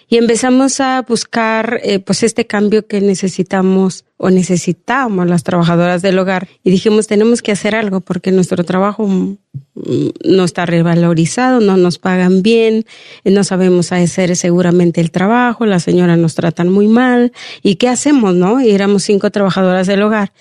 y 0.09 0.17
empezamos 0.17 0.79
a 0.81 1.03
buscar 1.03 1.79
eh, 1.83 1.99
pues 1.99 2.23
este 2.23 2.47
cambio 2.47 2.87
que 2.87 2.99
necesitamos 2.99 4.05
o 4.17 4.31
necesitamos 4.31 5.27
las 5.27 5.43
trabajadoras 5.43 6.01
del 6.01 6.17
hogar 6.17 6.47
y 6.63 6.71
dijimos 6.71 7.07
tenemos 7.07 7.41
que 7.43 7.51
hacer 7.51 7.75
algo 7.75 8.01
porque 8.01 8.31
nuestro 8.31 8.63
trabajo 8.63 9.07
mm, 9.07 9.37
no 10.25 10.43
está 10.43 10.65
revalorizado, 10.65 11.59
no 11.59 11.77
nos 11.77 11.99
pagan 11.99 12.41
bien, 12.41 12.85
no 13.23 13.43
sabemos 13.43 13.91
hacer 13.91 14.35
seguramente 14.35 14.99
el 14.99 15.11
trabajo, 15.11 15.67
las 15.67 15.83
señoras 15.83 16.17
nos 16.17 16.33
tratan 16.33 16.69
muy 16.69 16.87
mal 16.87 17.31
y 17.61 17.75
qué 17.75 17.87
hacemos, 17.87 18.33
¿no? 18.33 18.59
Y 18.61 18.71
éramos 18.71 19.03
cinco 19.03 19.29
trabajadoras 19.29 19.87
del 19.87 20.01
hogar. 20.01 20.33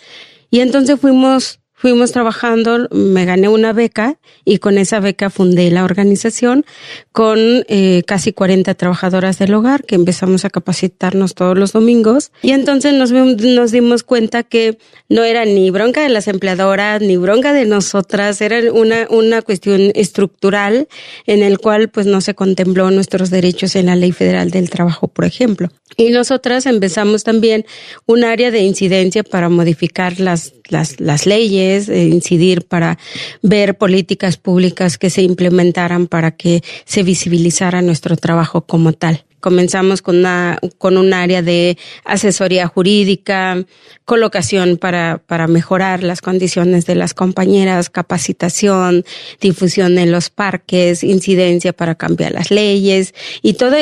Y 0.51 0.61
entonces 0.61 0.99
fuimos 0.99 1.61
fuimos 1.79 2.13
trabajando, 2.13 2.89
me 2.91 3.25
gané 3.25 3.49
una 3.49 3.73
beca 3.73 4.19
y 4.45 4.59
con 4.59 4.79
esa 4.79 5.01
beca 5.01 5.31
fundé 5.31 5.71
la 5.71 5.85
organización 5.85 6.67
con 7.13 7.39
eh, 7.69 8.03
casi 8.07 8.33
40 8.33 8.75
trabajadoras 8.75 9.39
del 9.39 9.55
hogar 9.55 9.85
que 9.85 9.95
empezamos 9.95 10.45
a 10.45 10.51
capacitarnos 10.51 11.35
todos 11.35 11.57
los 11.57 11.73
domingos 11.73 12.33
y 12.43 12.51
entonces 12.51 12.95
nos, 12.95 13.13
nos 13.13 13.71
dimos 13.71 14.03
cuenta 14.03 14.43
que 14.43 14.79
no 15.09 15.23
era 15.25 15.45
ni 15.45 15.71
bronca 15.71 16.03
de 16.03 16.09
las 16.09 16.29
empleadoras 16.29 17.01
ni 17.01 17.17
bronca 17.17 17.53
de 17.53 17.65
nosotras, 17.65 18.41
era 18.41 18.73
una, 18.73 19.07
una 19.11 19.43
cuestión 19.43 19.93
estructural 19.95 20.89
en 21.27 21.43
el 21.43 21.59
cual 21.59 21.89
pues 21.89 22.07
no 22.07 22.21
se 22.21 22.35
contempló 22.35 22.91
nuestros 22.91 23.31
derechos 23.31 23.77
en 23.77 23.87
la 23.87 23.97
ley 23.97 24.13
federal 24.13 24.51
del 24.51 24.69
trabajo, 24.69 25.09
por 25.09 25.25
ejemplo. 25.25 25.71
Y 25.97 26.11
nosotras 26.11 26.67
empezamos 26.67 27.25
también 27.25 27.65
un 28.07 28.25
área 28.25 28.51
de 28.51 28.61
incidencia 28.61 29.25
para 29.25 29.49
modificar 29.49 30.21
las, 30.21 30.53
las, 30.69 31.01
las 31.01 31.27
leyes, 31.27 31.68
eh, 31.69 32.09
incidir 32.09 32.67
para 32.67 32.99
ver 33.43 33.77
políticas 33.77 34.37
públicas 34.37 34.99
que 34.99 35.11
se 35.11 35.23
implementaran 35.23 36.07
para 36.07 36.33
que 36.33 36.63
se 36.85 37.03
visibilizara 37.03 37.83
nuestro 37.83 38.17
trabajo 38.17 38.63
como 38.63 38.93
tal. 38.93 39.28
Comenzamos 39.41 40.03
con 40.03 40.19
una, 40.19 40.59
con 40.79 40.97
un 40.97 41.13
área 41.15 41.43
de 41.43 41.79
asesoría 42.05 42.67
jurídica, 42.67 43.65
colocación 44.05 44.79
para, 44.79 45.23
para 45.27 45.47
mejorar 45.47 46.03
las 46.03 46.21
condiciones 46.21 46.87
de 46.87 46.95
las 46.95 47.15
compañeras, 47.15 47.91
capacitación, 47.91 49.05
difusión 49.41 49.99
en 49.99 50.11
los 50.11 50.31
parques, 50.31 51.05
incidencia 51.05 51.73
para 51.73 51.95
cambiar 51.95 52.33
las 52.33 52.51
leyes 52.51 53.15
y 53.43 53.55
todos 53.55 53.79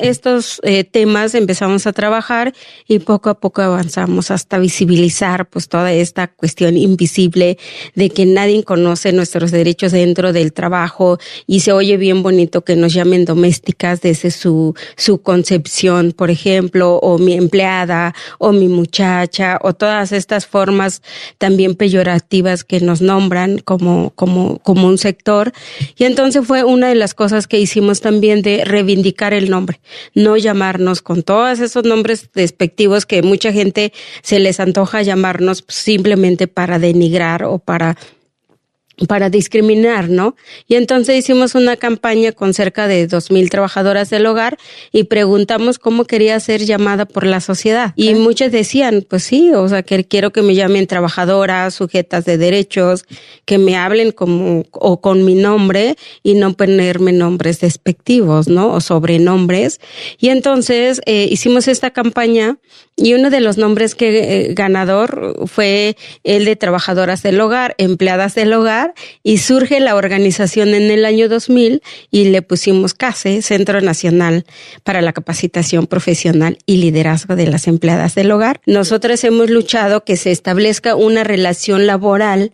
estos 0.00 0.60
eh, 0.64 0.84
temas 0.84 1.34
empezamos 1.34 1.86
a 1.86 1.92
trabajar 1.92 2.54
y 2.86 2.98
poco 2.98 3.30
a 3.30 3.40
poco 3.40 3.62
avanzamos 3.62 4.30
hasta 4.30 4.58
visibilizar 4.58 5.48
pues 5.48 5.68
toda 5.68 5.92
esta 5.92 6.28
cuestión 6.28 6.76
invisible 6.76 7.58
de 7.94 8.10
que 8.10 8.26
nadie 8.26 8.64
conoce 8.64 9.12
nuestros 9.12 9.50
derechos 9.50 9.92
dentro 9.92 10.32
del 10.32 10.52
trabajo 10.52 11.18
y 11.46 11.60
se 11.60 11.72
oye 11.72 11.96
bien 11.96 12.22
bonito 12.22 12.62
que 12.62 12.76
nos 12.76 12.92
llamen 12.92 13.24
domésticas 13.24 14.00
desde 14.00 14.30
su 14.30 14.74
su 15.00 15.22
concepción, 15.22 16.12
por 16.12 16.30
ejemplo, 16.30 16.96
o 16.96 17.18
mi 17.18 17.32
empleada, 17.32 18.14
o 18.38 18.52
mi 18.52 18.68
muchacha, 18.68 19.58
o 19.62 19.72
todas 19.72 20.12
estas 20.12 20.46
formas 20.46 21.02
también 21.38 21.74
peyorativas 21.74 22.64
que 22.64 22.80
nos 22.80 23.00
nombran 23.00 23.58
como, 23.58 24.10
como, 24.10 24.58
como 24.58 24.86
un 24.86 24.98
sector. 24.98 25.52
Y 25.96 26.04
entonces 26.04 26.46
fue 26.46 26.64
una 26.64 26.88
de 26.88 26.94
las 26.94 27.14
cosas 27.14 27.46
que 27.46 27.58
hicimos 27.58 28.02
también 28.02 28.42
de 28.42 28.64
reivindicar 28.64 29.32
el 29.32 29.48
nombre, 29.48 29.80
no 30.14 30.36
llamarnos 30.36 31.00
con 31.00 31.22
todos 31.22 31.60
esos 31.60 31.84
nombres 31.84 32.28
despectivos 32.34 33.06
que 33.06 33.22
mucha 33.22 33.52
gente 33.52 33.92
se 34.22 34.38
les 34.38 34.60
antoja 34.60 35.02
llamarnos 35.02 35.64
simplemente 35.68 36.46
para 36.46 36.78
denigrar 36.78 37.44
o 37.44 37.58
para 37.58 37.96
para 39.08 39.30
discriminar, 39.30 40.08
¿no? 40.08 40.36
Y 40.68 40.74
entonces 40.74 41.16
hicimos 41.16 41.54
una 41.54 41.76
campaña 41.76 42.32
con 42.32 42.54
cerca 42.54 42.86
de 42.86 43.06
dos 43.06 43.30
mil 43.30 43.50
trabajadoras 43.50 44.10
del 44.10 44.26
hogar 44.26 44.58
y 44.92 45.04
preguntamos 45.04 45.78
cómo 45.78 46.04
quería 46.04 46.38
ser 46.40 46.64
llamada 46.64 47.06
por 47.06 47.24
la 47.24 47.40
sociedad. 47.40 47.92
Y 47.96 48.14
muchas 48.14 48.52
decían, 48.52 49.04
pues 49.08 49.24
sí, 49.24 49.52
o 49.54 49.68
sea, 49.68 49.82
que 49.82 50.04
quiero 50.04 50.32
que 50.32 50.42
me 50.42 50.54
llamen 50.54 50.86
trabajadoras, 50.86 51.74
sujetas 51.74 52.24
de 52.24 52.38
derechos, 52.38 53.04
que 53.44 53.58
me 53.58 53.76
hablen 53.76 54.12
como 54.12 54.64
o 54.72 55.00
con 55.00 55.24
mi 55.24 55.34
nombre 55.34 55.96
y 56.22 56.34
no 56.34 56.54
ponerme 56.54 57.12
nombres 57.12 57.60
despectivos, 57.60 58.48
¿no? 58.48 58.72
O 58.72 58.80
sobrenombres. 58.80 59.80
Y 60.18 60.28
entonces 60.28 61.00
eh, 61.06 61.28
hicimos 61.30 61.68
esta 61.68 61.90
campaña 61.90 62.58
y 63.00 63.14
uno 63.14 63.30
de 63.30 63.40
los 63.40 63.56
nombres 63.56 63.94
que 63.94 64.18
eh, 64.18 64.54
ganador 64.54 65.46
fue 65.46 65.96
el 66.22 66.44
de 66.44 66.54
trabajadoras 66.54 67.22
del 67.22 67.40
hogar, 67.40 67.74
empleadas 67.78 68.34
del 68.34 68.52
hogar 68.52 68.92
y 69.22 69.38
surge 69.38 69.80
la 69.80 69.96
organización 69.96 70.74
en 70.74 70.90
el 70.90 71.06
año 71.06 71.28
2000 71.28 71.82
y 72.10 72.24
le 72.24 72.42
pusimos 72.42 72.92
CASE, 72.92 73.40
Centro 73.40 73.80
Nacional 73.80 74.44
para 74.84 75.00
la 75.00 75.14
Capacitación 75.14 75.86
Profesional 75.86 76.58
y 76.66 76.76
Liderazgo 76.76 77.36
de 77.36 77.46
las 77.46 77.66
Empleadas 77.66 78.14
del 78.14 78.30
Hogar. 78.30 78.60
Nosotros 78.66 79.24
hemos 79.24 79.48
luchado 79.48 80.04
que 80.04 80.16
se 80.16 80.30
establezca 80.30 80.94
una 80.94 81.24
relación 81.24 81.86
laboral 81.86 82.52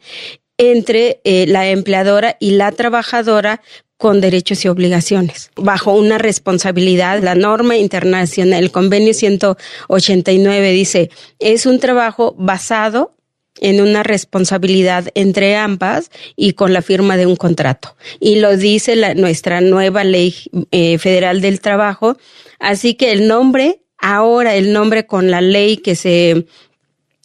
entre 0.59 1.21
eh, 1.25 1.47
la 1.49 1.69
empleadora 1.69 2.37
y 2.41 2.53
la 2.53 2.73
trabajadora 2.73 3.61
con 3.99 4.21
derechos 4.21 4.65
y 4.65 4.69
obligaciones, 4.69 5.51
bajo 5.57 5.93
una 5.93 6.19
responsabilidad. 6.19 7.23
La 7.23 7.35
norma 7.35 7.77
internacional, 7.77 8.63
el 8.63 8.71
convenio 8.71 9.15
189 9.15 10.73
dice, 10.73 11.11
es 11.39 11.67
un 11.67 11.81
trabajo 11.81 12.35
basado 12.39 13.17
en 13.61 13.81
una 13.81 14.03
responsabilidad 14.03 15.09
entre 15.15 15.57
ambas 15.57 16.11
y 16.37 16.53
con 16.53 16.73
la 16.73 16.83
firma 16.83 17.17
de 17.17 17.27
un 17.27 17.37
contrato. 17.37 17.97
Y 18.21 18.37
lo 18.41 18.57
dice 18.57 18.97
la, 18.97 19.15
nuestra 19.15 19.61
nueva 19.61 20.05
ley 20.05 20.35
eh, 20.71 20.99
federal 20.99 21.41
del 21.41 21.61
trabajo. 21.61 22.19
Así 22.59 22.95
que 22.95 23.13
el 23.13 23.29
nombre, 23.29 23.81
ahora 23.99 24.55
el 24.57 24.73
nombre 24.73 25.07
con 25.07 25.31
la 25.31 25.41
ley 25.41 25.79
que 25.79 25.97
se 25.97 26.47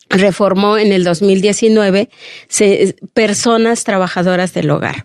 reformó 0.10 0.78
en 0.78 0.92
el 0.92 1.04
2019, 1.04 2.10
se, 2.48 2.96
personas 3.14 3.84
trabajadoras 3.84 4.54
del 4.54 4.70
hogar. 4.70 5.04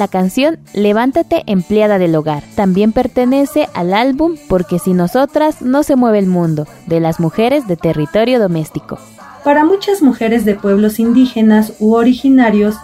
La 0.00 0.08
canción 0.08 0.58
Levántate 0.74 1.44
empleada 1.46 1.98
del 1.98 2.16
hogar. 2.16 2.42
También 2.56 2.90
pertenece 2.90 3.68
al 3.74 3.94
álbum 3.94 4.36
Porque 4.48 4.80
si 4.80 4.94
nosotras 4.94 5.62
no 5.62 5.84
se 5.84 5.94
mueve 5.94 6.18
el 6.18 6.26
mundo, 6.26 6.66
de 6.86 6.98
las 6.98 7.20
mujeres 7.20 7.68
de 7.68 7.76
territorio 7.76 8.40
doméstico. 8.40 8.98
Para 9.44 9.64
muchas 9.64 10.02
mujeres 10.02 10.44
de 10.44 10.56
pueblos 10.56 10.98
indígenas 10.98 11.74
u 11.78 11.94
originarios, 11.94 12.76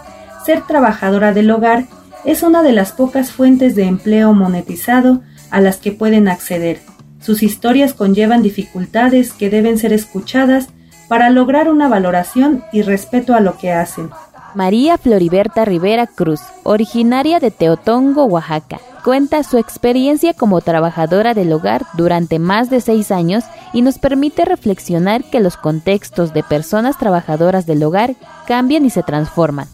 ser 0.45 0.61
trabajadora 0.61 1.33
del 1.33 1.51
hogar 1.51 1.85
es 2.23 2.43
una 2.43 2.63
de 2.63 2.71
las 2.71 2.93
pocas 2.93 3.31
fuentes 3.31 3.75
de 3.75 3.83
empleo 3.83 4.33
monetizado 4.33 5.21
a 5.49 5.59
las 5.59 5.77
que 5.77 5.91
pueden 5.91 6.27
acceder. 6.27 6.79
Sus 7.19 7.43
historias 7.43 7.93
conllevan 7.93 8.43
dificultades 8.43 9.33
que 9.33 9.49
deben 9.49 9.77
ser 9.77 9.91
escuchadas 9.91 10.69
para 11.07 11.29
lograr 11.29 11.69
una 11.69 11.87
valoración 11.87 12.63
y 12.71 12.81
respeto 12.81 13.33
a 13.33 13.39
lo 13.39 13.57
que 13.57 13.71
hacen. 13.71 14.09
María 14.55 14.97
Floriberta 14.97 15.65
Rivera 15.65 16.07
Cruz, 16.07 16.41
originaria 16.63 17.39
de 17.39 17.51
Teotongo, 17.51 18.25
Oaxaca, 18.25 18.79
cuenta 19.03 19.43
su 19.43 19.57
experiencia 19.57 20.33
como 20.33 20.61
trabajadora 20.61 21.33
del 21.33 21.53
hogar 21.53 21.85
durante 21.93 22.39
más 22.39 22.69
de 22.69 22.81
seis 22.81 23.11
años 23.11 23.43
y 23.73 23.81
nos 23.81 23.99
permite 23.99 24.45
reflexionar 24.45 25.23
que 25.23 25.39
los 25.39 25.57
contextos 25.57 26.33
de 26.33 26.43
personas 26.43 26.97
trabajadoras 26.97 27.65
del 27.65 27.83
hogar 27.83 28.15
cambian 28.47 28.85
y 28.85 28.89
se 28.89 29.03
transforman. 29.03 29.67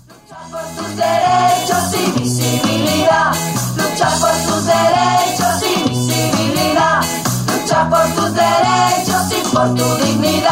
Por 7.89 8.05
tus 8.15 8.33
derechos 8.33 9.31
y 9.31 9.53
por 9.53 9.75
tu 9.75 10.05
dignidad. 10.05 10.42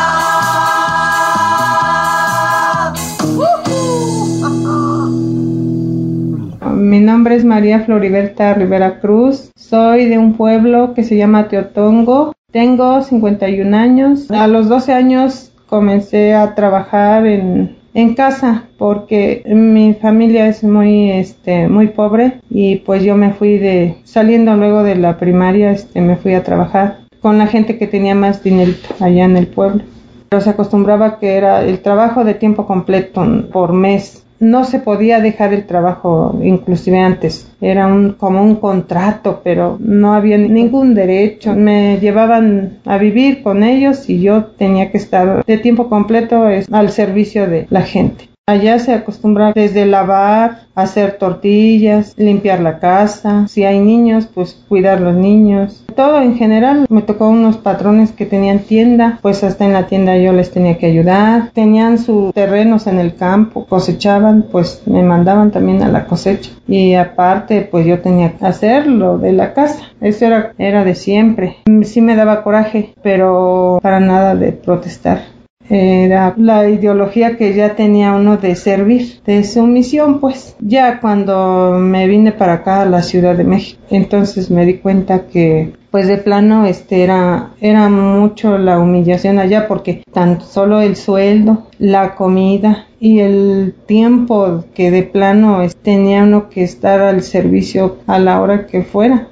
Es 7.42 7.46
María 7.46 7.80
Floriberta 7.80 8.54
Rivera 8.54 9.00
Cruz. 9.00 9.52
Soy 9.56 10.06
de 10.06 10.20
un 10.20 10.34
pueblo 10.34 10.94
que 10.94 11.04
se 11.04 11.18
llama 11.18 11.48
Teotongo. 11.48 12.34
Tengo 12.52 13.02
51 13.02 13.76
años. 13.76 14.30
A 14.30 14.46
los 14.46 14.70
12 14.70 14.94
años 14.94 15.52
comencé 15.66 16.36
a 16.36 16.54
trabajar 16.54 17.26
en, 17.26 17.80
casa 18.16 18.66
porque 18.78 19.42
mi 19.48 19.96
familia 19.96 20.48
es 20.48 20.64
muy 20.64 21.12
este 21.12 21.68
muy 21.68 21.88
pobre 21.88 22.40
y 22.50 22.78
pues 22.78 23.04
yo 23.04 23.16
me 23.16 23.34
fui 23.34 23.58
de 23.58 23.98
saliendo 24.06 24.56
luego 24.56 24.84
de 24.84 24.96
la 24.96 25.18
primaria 25.18 25.72
este 25.72 26.00
me 26.00 26.16
fui 26.16 26.34
a 26.34 26.44
trabajar 26.44 27.00
con 27.22 27.38
la 27.38 27.48
gente 27.48 27.78
que 27.78 27.88
tenía 27.88 28.16
más 28.16 28.44
dinero 28.44 28.72
allá 29.00 29.26
en 29.26 29.36
el 29.36 29.48
pueblo 29.48 29.84
pero 30.30 30.42
se 30.42 30.50
acostumbraba 30.50 31.20
que 31.20 31.36
era 31.36 31.64
el 31.64 31.80
trabajo 31.80 32.24
de 32.24 32.34
tiempo 32.34 32.66
completo 32.66 33.26
por 33.52 33.74
mes 33.74 34.21
no 34.42 34.66
se 34.66 34.80
podía 34.80 35.22
dejar 35.22 35.54
el 35.54 35.66
trabajo 35.66 36.38
inclusive 36.44 37.00
antes. 37.00 37.50
Era 37.62 37.88
un, 37.88 38.14
como 38.14 38.42
un 38.42 38.56
contrato, 38.56 39.42
pero 39.44 39.78
no 39.80 40.14
había 40.14 40.38
ningún 40.38 40.96
derecho. 40.96 41.54
Me 41.54 42.00
llevaban 42.00 42.80
a 42.86 42.98
vivir 42.98 43.44
con 43.44 43.64
ellos 43.64 44.10
y 44.10 44.20
yo 44.20 44.46
tenía 44.46 44.92
que 44.92 44.98
estar 44.98 45.46
de 45.46 45.58
tiempo 45.60 45.88
completo 45.88 46.44
al 46.72 46.92
servicio 46.92 47.48
de 47.48 47.68
la 47.70 47.84
gente. 47.84 48.31
Allá 48.52 48.80
se 48.80 48.94
acostumbra 48.94 49.54
desde 49.54 49.86
lavar, 49.86 50.64
hacer 50.76 51.14
tortillas, 51.14 52.14
limpiar 52.18 52.60
la 52.60 52.80
casa, 52.80 53.48
si 53.48 53.64
hay 53.64 53.80
niños, 53.80 54.28
pues 54.28 54.62
cuidar 54.68 55.00
los 55.00 55.16
niños. 55.16 55.86
Todo 55.96 56.22
en 56.22 56.36
general. 56.36 56.86
Me 56.90 57.02
tocó 57.02 57.30
unos 57.30 57.56
patrones 57.56 58.12
que 58.12 58.26
tenían 58.26 58.60
tienda, 58.60 59.20
pues 59.22 59.46
hasta 59.46 59.64
en 59.64 59.72
la 59.72 59.88
tienda 59.88 60.18
yo 60.18 60.34
les 60.34 60.52
tenía 60.52 60.78
que 60.78 60.88
ayudar. 60.88 61.52
Tenían 61.54 61.98
sus 61.98 62.34
terrenos 62.34 62.88
en 62.88 63.00
el 63.00 63.16
campo, 63.16 63.66
cosechaban, 63.68 64.48
pues 64.52 64.84
me 64.86 65.02
mandaban 65.02 65.52
también 65.52 65.82
a 65.82 65.88
la 65.88 66.06
cosecha. 66.06 66.52
Y 66.68 66.96
aparte, 66.96 67.62
pues 67.62 67.86
yo 67.86 68.02
tenía 68.02 68.34
que 68.34 68.46
hacer 68.46 68.86
lo 68.86 69.18
de 69.18 69.32
la 69.32 69.54
casa. 69.54 69.80
Eso 70.02 70.26
era, 70.26 70.52
era 70.58 70.84
de 70.84 70.96
siempre. 70.96 71.60
Sí 71.84 72.02
me 72.02 72.18
daba 72.18 72.44
coraje, 72.44 72.94
pero 73.02 73.80
para 73.82 74.02
nada 74.02 74.36
de 74.36 74.52
protestar 74.52 75.41
era 75.72 76.34
la 76.38 76.70
ideología 76.70 77.38
que 77.38 77.54
ya 77.54 77.76
tenía 77.76 78.12
uno 78.12 78.38
de 78.38 78.56
servir, 78.56 79.22
de 79.26 79.44
sumisión, 79.46 80.20
pues. 80.20 80.56
Ya 80.60 81.00
cuando 81.00 81.78
me 81.80 82.08
vine 82.08 82.34
para 82.34 82.54
acá 82.54 82.82
a 82.82 82.86
la 82.86 83.02
Ciudad 83.02 83.36
de 83.36 83.46
México, 83.46 83.82
entonces 83.90 84.52
me 84.52 84.66
di 84.66 84.76
cuenta 84.76 85.28
que 85.28 85.74
pues 85.92 86.08
de 86.08 86.18
plano 86.18 86.66
este 86.66 87.04
era 87.04 87.52
era 87.60 87.90
mucho 87.90 88.58
la 88.58 88.80
humillación 88.80 89.40
allá 89.40 89.68
porque 89.68 90.04
tan 90.14 90.40
solo 90.40 90.80
el 90.80 90.96
sueldo, 90.96 91.68
la 91.80 92.16
comida 92.16 92.86
y 93.00 93.20
el 93.20 93.76
tiempo 93.88 94.64
que 94.74 94.90
de 94.90 95.04
plano 95.04 95.60
tenía 95.82 96.24
uno 96.24 96.50
que 96.50 96.64
estar 96.64 97.02
al 97.02 97.24
servicio 97.24 97.98
a 98.08 98.20
la 98.20 98.42
hora 98.42 98.68
que 98.68 98.84
fuera 98.84 99.28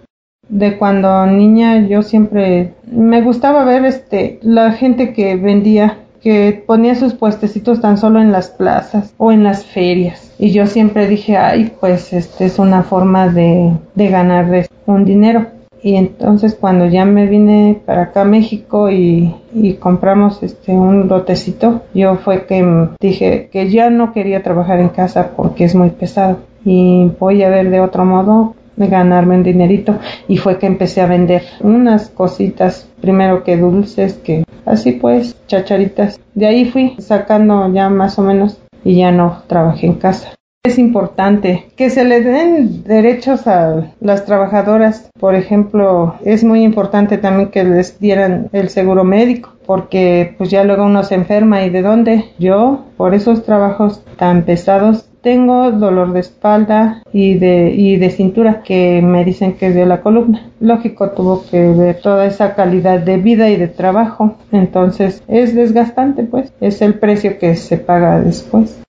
de 0.50 0.78
cuando 0.78 1.26
niña 1.28 1.88
yo 1.88 2.02
siempre 2.02 2.74
me 2.92 3.22
gustaba 3.22 3.64
ver 3.64 3.86
este 3.86 4.40
la 4.42 4.72
gente 4.72 5.14
que 5.14 5.36
vendía 5.36 5.99
que 6.22 6.64
ponía 6.66 6.96
sus 6.96 7.14
puestecitos 7.14 7.82
tan 7.82 7.98
solo 7.98 8.20
en 8.20 8.32
las 8.32 8.50
plazas 8.50 9.14
o 9.18 9.32
en 9.32 9.44
las 9.44 9.66
ferias. 9.66 10.34
Y 10.38 10.52
yo 10.52 10.68
siempre 10.68 11.08
dije, 11.08 11.38
ay, 11.38 11.74
pues 11.80 12.14
este 12.14 12.46
es 12.46 12.60
una 12.60 12.84
forma 12.84 13.30
de, 13.30 13.74
de 13.96 14.08
ganar 14.10 14.68
un 14.86 15.06
dinero. 15.06 15.48
Y 15.82 15.96
entonces 15.96 16.58
cuando 16.60 16.88
ya 16.88 17.06
me 17.06 17.26
vine 17.26 17.82
para 17.86 18.04
acá 18.04 18.22
a 18.22 18.26
México 18.26 18.90
y, 18.90 19.34
y 19.54 19.74
compramos 19.76 20.44
este 20.44 20.74
un 20.74 21.08
lotecito, 21.08 21.84
yo 21.94 22.16
fue 22.16 22.46
que 22.46 22.90
dije 23.00 23.50
que 23.50 23.70
ya 23.70 23.90
no 23.90 24.12
quería 24.12 24.44
trabajar 24.44 24.82
en 24.82 24.90
casa 24.90 25.32
porque 25.38 25.64
es 25.64 25.76
muy 25.76 25.92
pesado 25.92 26.40
y 26.66 27.10
voy 27.18 27.44
a 27.44 27.50
ver 27.50 27.70
de 27.70 27.80
otro 27.80 28.04
modo 28.04 28.56
de 28.76 28.88
ganarme 28.88 29.36
un 29.36 29.44
dinerito 29.44 30.00
y 30.28 30.38
fue 30.38 30.58
que 30.58 30.66
empecé 30.66 31.02
a 31.02 31.06
vender 31.06 31.44
unas 31.62 32.10
cositas 32.10 32.88
primero 33.02 33.44
que 33.44 33.58
dulces 33.58 34.14
que 34.14 34.44
así 34.70 34.94
pues 34.94 35.36
chacharitas 35.48 36.20
de 36.34 36.48
ahí 36.48 36.66
fui 36.66 36.96
sacando 37.00 37.74
ya 37.74 37.90
más 37.90 38.18
o 38.20 38.22
menos 38.22 38.58
y 38.84 38.96
ya 38.98 39.12
no 39.12 39.44
trabajé 39.48 39.88
en 39.88 39.96
casa 39.96 40.30
es 40.64 40.78
importante 40.78 41.72
que 41.78 41.90
se 41.90 42.04
le 42.04 42.22
den 42.22 42.84
derechos 42.84 43.48
a 43.48 43.94
las 44.02 44.26
trabajadoras. 44.26 45.10
Por 45.18 45.34
ejemplo, 45.36 46.16
es 46.26 46.44
muy 46.44 46.64
importante 46.64 47.18
también 47.18 47.50
que 47.50 47.64
les 47.64 47.98
dieran 48.00 48.50
el 48.52 48.70
seguro 48.70 49.06
médico, 49.06 49.54
porque 49.66 50.36
pues 50.38 50.50
ya 50.50 50.66
luego 50.66 50.86
uno 50.86 51.04
se 51.04 51.16
enferma 51.16 51.64
y 51.64 51.70
de 51.70 51.82
dónde. 51.82 52.26
Yo, 52.40 52.86
por 52.98 53.14
esos 53.14 53.44
trabajos 53.44 54.04
tan 54.18 54.44
pesados, 54.44 55.09
tengo 55.22 55.72
dolor 55.72 56.14
de 56.14 56.22
espalda 56.22 57.04
y 57.12 57.36
de, 57.36 57.72
y 57.72 57.98
de 57.98 58.10
cintura 58.10 58.62
que 58.64 59.02
me 59.02 59.26
dicen 59.26 59.54
que 59.54 59.68
es 59.68 59.76
de 59.76 59.86
la 59.86 60.02
columna. 60.02 60.50
Lógico, 60.60 61.12
tuvo 61.12 61.44
que 61.50 61.70
ver 61.70 62.00
toda 62.02 62.26
esa 62.26 62.56
calidad 62.56 63.00
de 63.00 63.18
vida 63.18 63.50
y 63.50 63.58
de 63.58 63.68
trabajo. 63.68 64.36
Entonces 64.52 65.24
es 65.28 65.56
desgastante, 65.56 66.24
pues. 66.24 66.54
Es 66.62 66.82
el 66.82 66.96
precio 66.96 67.38
que 67.38 67.56
se 67.56 67.78
paga 67.78 68.22
después. 68.22 68.82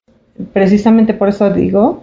Precisamente 0.52 1.14
por 1.14 1.28
eso 1.28 1.50
digo 1.50 2.02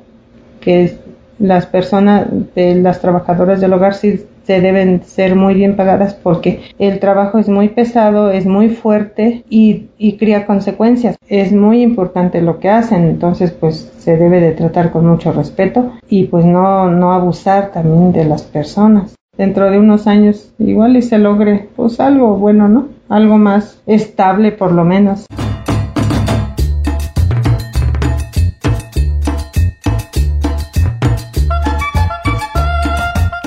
que 0.59 0.97
las 1.39 1.65
personas, 1.65 2.27
de 2.55 2.75
las 2.75 2.99
trabajadoras 2.99 3.61
del 3.61 3.73
hogar 3.73 3.93
sí 3.93 4.25
se 4.47 4.61
deben 4.61 5.03
ser 5.03 5.35
muy 5.35 5.55
bien 5.55 5.75
pagadas 5.75 6.13
porque 6.13 6.61
el 6.79 6.99
trabajo 6.99 7.37
es 7.37 7.49
muy 7.49 7.67
pesado, 7.67 8.31
es 8.31 8.45
muy 8.45 8.69
fuerte 8.69 9.43
y, 9.49 9.87
y 9.97 10.13
cría 10.15 10.45
consecuencias. 10.45 11.17
Es 11.27 11.51
muy 11.51 11.81
importante 11.81 12.41
lo 12.41 12.59
que 12.59 12.69
hacen, 12.69 13.03
entonces 13.03 13.51
pues 13.51 13.91
se 13.97 14.15
debe 14.15 14.39
de 14.39 14.53
tratar 14.53 14.91
con 14.91 15.05
mucho 15.05 15.33
respeto 15.33 15.91
y 16.07 16.23
pues 16.23 16.45
no, 16.45 16.89
no 16.89 17.11
abusar 17.11 17.73
también 17.73 18.13
de 18.13 18.23
las 18.23 18.43
personas. 18.43 19.15
Dentro 19.37 19.69
de 19.69 19.79
unos 19.79 20.07
años 20.07 20.53
igual 20.59 20.95
y 20.95 21.01
se 21.01 21.17
logre 21.17 21.67
pues 21.75 21.99
algo 21.99 22.37
bueno, 22.37 22.69
¿no? 22.69 22.87
Algo 23.09 23.37
más 23.37 23.81
estable 23.85 24.53
por 24.53 24.71
lo 24.71 24.85
menos. 24.85 25.25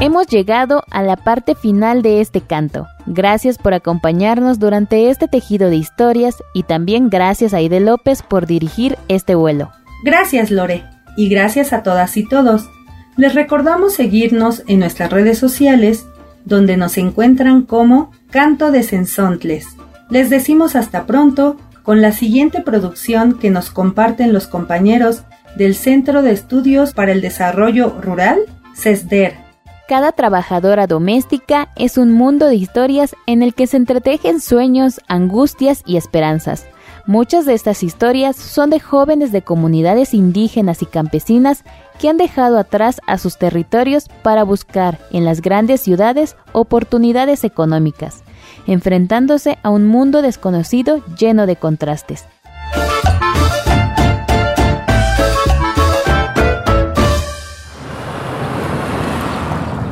Hemos 0.02 0.28
llegado 0.28 0.82
a 0.90 1.02
la 1.02 1.16
parte 1.16 1.54
final 1.54 2.00
de 2.00 2.22
este 2.22 2.40
canto. 2.40 2.86
Gracias 3.04 3.58
por 3.58 3.74
acompañarnos 3.74 4.58
durante 4.58 5.10
este 5.10 5.28
tejido 5.28 5.68
de 5.68 5.76
historias 5.76 6.36
y 6.54 6.62
también 6.62 7.10
gracias 7.10 7.52
a 7.52 7.58
Aide 7.58 7.80
López 7.80 8.22
por 8.22 8.46
dirigir 8.46 8.96
este 9.08 9.34
vuelo. 9.34 9.72
Gracias 10.02 10.50
Lore 10.50 10.84
y 11.18 11.28
gracias 11.28 11.74
a 11.74 11.82
todas 11.82 12.16
y 12.16 12.26
todos. 12.26 12.70
Les 13.18 13.34
recordamos 13.34 13.92
seguirnos 13.92 14.62
en 14.68 14.78
nuestras 14.78 15.10
redes 15.10 15.36
sociales 15.36 16.06
donde 16.46 16.78
nos 16.78 16.96
encuentran 16.96 17.60
como 17.60 18.10
Canto 18.30 18.72
de 18.72 18.82
Sensontles. 18.82 19.66
Les 20.08 20.30
decimos 20.30 20.76
hasta 20.76 21.04
pronto 21.04 21.58
con 21.82 22.00
la 22.00 22.12
siguiente 22.12 22.62
producción 22.62 23.38
que 23.38 23.50
nos 23.50 23.68
comparten 23.68 24.32
los 24.32 24.46
compañeros 24.46 25.24
del 25.56 25.74
Centro 25.74 26.22
de 26.22 26.32
Estudios 26.32 26.94
para 26.94 27.12
el 27.12 27.20
Desarrollo 27.20 28.00
Rural, 28.00 28.38
CESDER 28.74 29.49
cada 29.90 30.12
trabajadora 30.12 30.86
doméstica 30.86 31.68
es 31.74 31.98
un 31.98 32.12
mundo 32.12 32.46
de 32.46 32.54
historias 32.54 33.16
en 33.26 33.42
el 33.42 33.54
que 33.54 33.66
se 33.66 33.76
entretejen 33.76 34.40
sueños, 34.40 35.00
angustias 35.08 35.82
y 35.84 35.96
esperanzas. 35.96 36.64
Muchas 37.06 37.44
de 37.44 37.54
estas 37.54 37.82
historias 37.82 38.36
son 38.36 38.70
de 38.70 38.78
jóvenes 38.78 39.32
de 39.32 39.42
comunidades 39.42 40.14
indígenas 40.14 40.80
y 40.82 40.86
campesinas 40.86 41.64
que 41.98 42.08
han 42.08 42.18
dejado 42.18 42.60
atrás 42.60 43.00
a 43.08 43.18
sus 43.18 43.36
territorios 43.36 44.06
para 44.22 44.44
buscar 44.44 45.00
en 45.10 45.24
las 45.24 45.40
grandes 45.40 45.80
ciudades 45.80 46.36
oportunidades 46.52 47.42
económicas, 47.42 48.22
enfrentándose 48.68 49.58
a 49.64 49.70
un 49.70 49.88
mundo 49.88 50.22
desconocido 50.22 51.02
lleno 51.18 51.46
de 51.46 51.56
contrastes. 51.56 52.26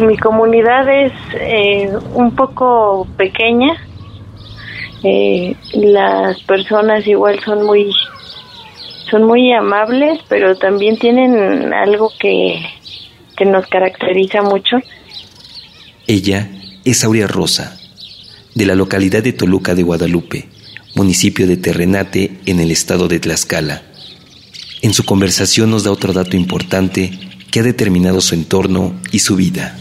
Mi 0.04 0.16
comunidad 0.16 0.88
es 0.88 1.12
eh, 1.34 1.90
un 2.14 2.34
poco 2.36 3.06
pequeña. 3.16 3.76
Eh, 5.02 5.56
las 5.74 6.40
personas 6.42 7.06
igual 7.06 7.40
son 7.44 7.64
muy 7.64 7.90
son 9.10 9.24
muy 9.24 9.52
amables, 9.52 10.20
pero 10.28 10.56
también 10.56 10.98
tienen 10.98 11.72
algo 11.72 12.12
que, 12.20 12.60
que 13.36 13.44
nos 13.44 13.66
caracteriza 13.66 14.42
mucho. 14.42 14.76
Ella 16.06 16.48
es 16.84 17.04
Aurea 17.04 17.26
Rosa, 17.26 17.78
de 18.54 18.66
la 18.66 18.74
localidad 18.74 19.22
de 19.22 19.32
Toluca 19.32 19.74
de 19.74 19.82
Guadalupe, 19.82 20.48
municipio 20.94 21.46
de 21.46 21.56
Terrenate 21.56 22.38
en 22.46 22.60
el 22.60 22.70
estado 22.70 23.08
de 23.08 23.18
Tlaxcala. 23.18 23.82
En 24.82 24.92
su 24.94 25.04
conversación 25.04 25.70
nos 25.70 25.84
da 25.84 25.90
otro 25.90 26.12
dato 26.12 26.36
importante 26.36 27.10
que 27.50 27.60
ha 27.60 27.62
determinado 27.62 28.20
su 28.20 28.34
entorno 28.34 28.94
y 29.10 29.20
su 29.20 29.34
vida. 29.34 29.76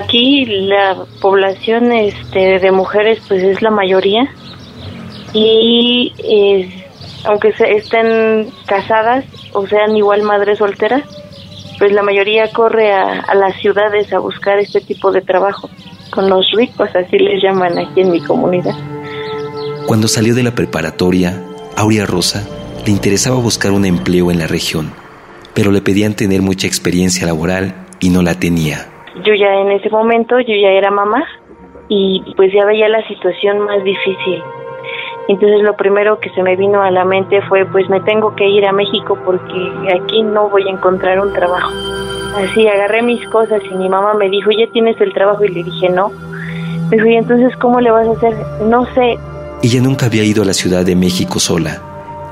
Aquí 0.00 0.46
la 0.46 0.96
población 1.20 1.92
este, 1.92 2.58
de 2.58 2.72
mujeres 2.72 3.20
pues 3.28 3.42
es 3.42 3.60
la 3.62 3.70
mayoría 3.70 4.28
y 5.32 6.12
aunque 7.24 7.52
se 7.52 7.76
estén 7.76 8.50
casadas 8.66 9.24
o 9.52 9.66
sean 9.66 9.94
igual 9.96 10.22
madres 10.22 10.58
solteras, 10.58 11.02
pues 11.78 11.92
la 11.92 12.02
mayoría 12.02 12.50
corre 12.50 12.92
a, 12.92 13.20
a 13.20 13.34
las 13.34 13.56
ciudades 13.60 14.12
a 14.12 14.18
buscar 14.18 14.58
este 14.58 14.80
tipo 14.80 15.12
de 15.12 15.20
trabajo, 15.20 15.70
con 16.10 16.28
los 16.28 16.50
ricos, 16.52 16.88
así 16.94 17.18
les 17.18 17.42
llaman 17.42 17.78
aquí 17.78 18.00
en 18.00 18.10
mi 18.10 18.20
comunidad. 18.20 18.74
Cuando 19.86 20.08
salió 20.08 20.34
de 20.34 20.42
la 20.42 20.54
preparatoria, 20.54 21.42
Aurea 21.76 22.06
Rosa 22.06 22.46
le 22.84 22.90
interesaba 22.90 23.36
buscar 23.36 23.72
un 23.72 23.84
empleo 23.84 24.30
en 24.30 24.38
la 24.38 24.46
región, 24.46 24.92
pero 25.54 25.70
le 25.70 25.82
pedían 25.82 26.14
tener 26.14 26.42
mucha 26.42 26.66
experiencia 26.66 27.26
laboral 27.26 27.86
y 28.00 28.08
no 28.08 28.22
la 28.22 28.34
tenía 28.34 28.89
yo 29.24 29.34
ya 29.34 29.54
en 29.60 29.72
ese 29.72 29.90
momento, 29.90 30.38
yo 30.40 30.54
ya 30.54 30.70
era 30.70 30.90
mamá 30.90 31.24
y 31.88 32.22
pues 32.36 32.52
ya 32.52 32.64
veía 32.64 32.88
la 32.88 33.06
situación 33.08 33.60
más 33.60 33.82
difícil. 33.82 34.42
Entonces 35.28 35.62
lo 35.62 35.76
primero 35.76 36.18
que 36.18 36.30
se 36.30 36.42
me 36.42 36.56
vino 36.56 36.82
a 36.82 36.90
la 36.90 37.04
mente 37.04 37.40
fue 37.42 37.64
pues 37.66 37.88
me 37.88 38.00
tengo 38.00 38.34
que 38.34 38.48
ir 38.48 38.64
a 38.66 38.72
México 38.72 39.18
porque 39.24 39.72
aquí 39.94 40.22
no 40.22 40.48
voy 40.48 40.66
a 40.68 40.72
encontrar 40.72 41.20
un 41.20 41.32
trabajo. 41.32 41.72
Así 42.36 42.66
agarré 42.66 43.02
mis 43.02 43.24
cosas 43.28 43.60
y 43.70 43.74
mi 43.74 43.88
mamá 43.88 44.14
me 44.14 44.30
dijo, 44.30 44.50
¿ya 44.50 44.70
tienes 44.72 45.00
el 45.00 45.12
trabajo? 45.12 45.44
Y 45.44 45.48
le 45.48 45.64
dije, 45.64 45.88
no. 45.88 46.10
Me 46.90 46.96
dijo, 46.96 47.06
¿y 47.06 47.16
entonces 47.16 47.56
cómo 47.56 47.80
le 47.80 47.90
vas 47.90 48.06
a 48.06 48.12
hacer? 48.12 48.34
No 48.66 48.86
sé. 48.94 49.18
Ella 49.62 49.80
nunca 49.82 50.06
había 50.06 50.24
ido 50.24 50.42
a 50.42 50.46
la 50.46 50.54
Ciudad 50.54 50.84
de 50.84 50.96
México 50.96 51.38
sola 51.38 51.82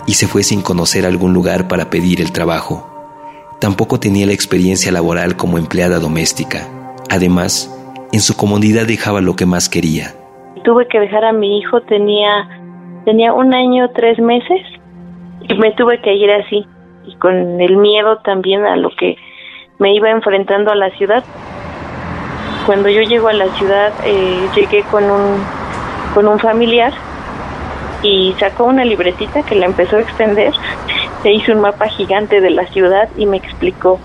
y 0.06 0.14
se 0.14 0.26
fue 0.26 0.42
sin 0.42 0.62
conocer 0.62 1.04
algún 1.04 1.34
lugar 1.34 1.68
para 1.68 1.90
pedir 1.90 2.20
el 2.20 2.32
trabajo. 2.32 2.87
Tampoco 3.60 3.98
tenía 3.98 4.26
la 4.26 4.32
experiencia 4.32 4.92
laboral 4.92 5.36
como 5.36 5.58
empleada 5.58 5.98
doméstica. 5.98 6.68
Además, 7.10 7.74
en 8.12 8.20
su 8.20 8.36
comunidad 8.36 8.86
dejaba 8.86 9.20
lo 9.20 9.34
que 9.34 9.46
más 9.46 9.68
quería. 9.68 10.14
Tuve 10.64 10.86
que 10.86 11.00
dejar 11.00 11.24
a 11.24 11.32
mi 11.32 11.58
hijo, 11.58 11.80
tenía, 11.82 12.48
tenía 13.04 13.32
un 13.32 13.52
año, 13.54 13.90
tres 13.94 14.18
meses, 14.20 14.60
y 15.48 15.54
me 15.54 15.72
tuve 15.72 16.00
que 16.00 16.14
ir 16.14 16.30
así, 16.30 16.66
y 17.04 17.16
con 17.16 17.60
el 17.60 17.76
miedo 17.76 18.18
también 18.18 18.64
a 18.64 18.76
lo 18.76 18.90
que 18.90 19.16
me 19.78 19.92
iba 19.94 20.10
enfrentando 20.10 20.70
a 20.70 20.76
la 20.76 20.90
ciudad. 20.96 21.24
Cuando 22.64 22.88
yo 22.88 23.00
llego 23.02 23.28
a 23.28 23.32
la 23.32 23.48
ciudad, 23.56 23.92
eh, 24.04 24.48
llegué 24.54 24.82
con 24.84 25.04
un, 25.04 25.42
con 26.14 26.28
un 26.28 26.38
familiar 26.38 26.92
y 28.02 28.34
sacó 28.38 28.64
una 28.64 28.84
libretita 28.84 29.42
que 29.42 29.54
la 29.54 29.66
empezó 29.66 29.96
a 29.96 30.00
extender, 30.00 30.52
se 31.22 31.32
hizo 31.32 31.52
un 31.52 31.60
mapa 31.60 31.88
gigante 31.88 32.40
de 32.40 32.50
la 32.50 32.66
ciudad 32.68 33.08
y 33.16 33.26
me 33.26 33.36
explicó. 33.36 33.98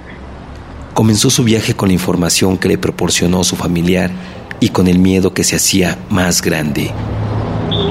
Comenzó 0.94 1.30
su 1.30 1.44
viaje 1.44 1.76
con 1.76 1.90
la 1.90 1.94
información 1.94 2.58
que 2.58 2.68
le 2.68 2.78
proporcionó 2.78 3.44
su 3.44 3.56
familiar 3.56 4.12
y 4.60 4.70
con 4.70 4.88
el 4.88 5.00
miedo 5.00 5.34
que 5.34 5.44
se 5.44 5.56
hacía 5.56 5.98
más 6.10 6.42
grande. 6.42 6.92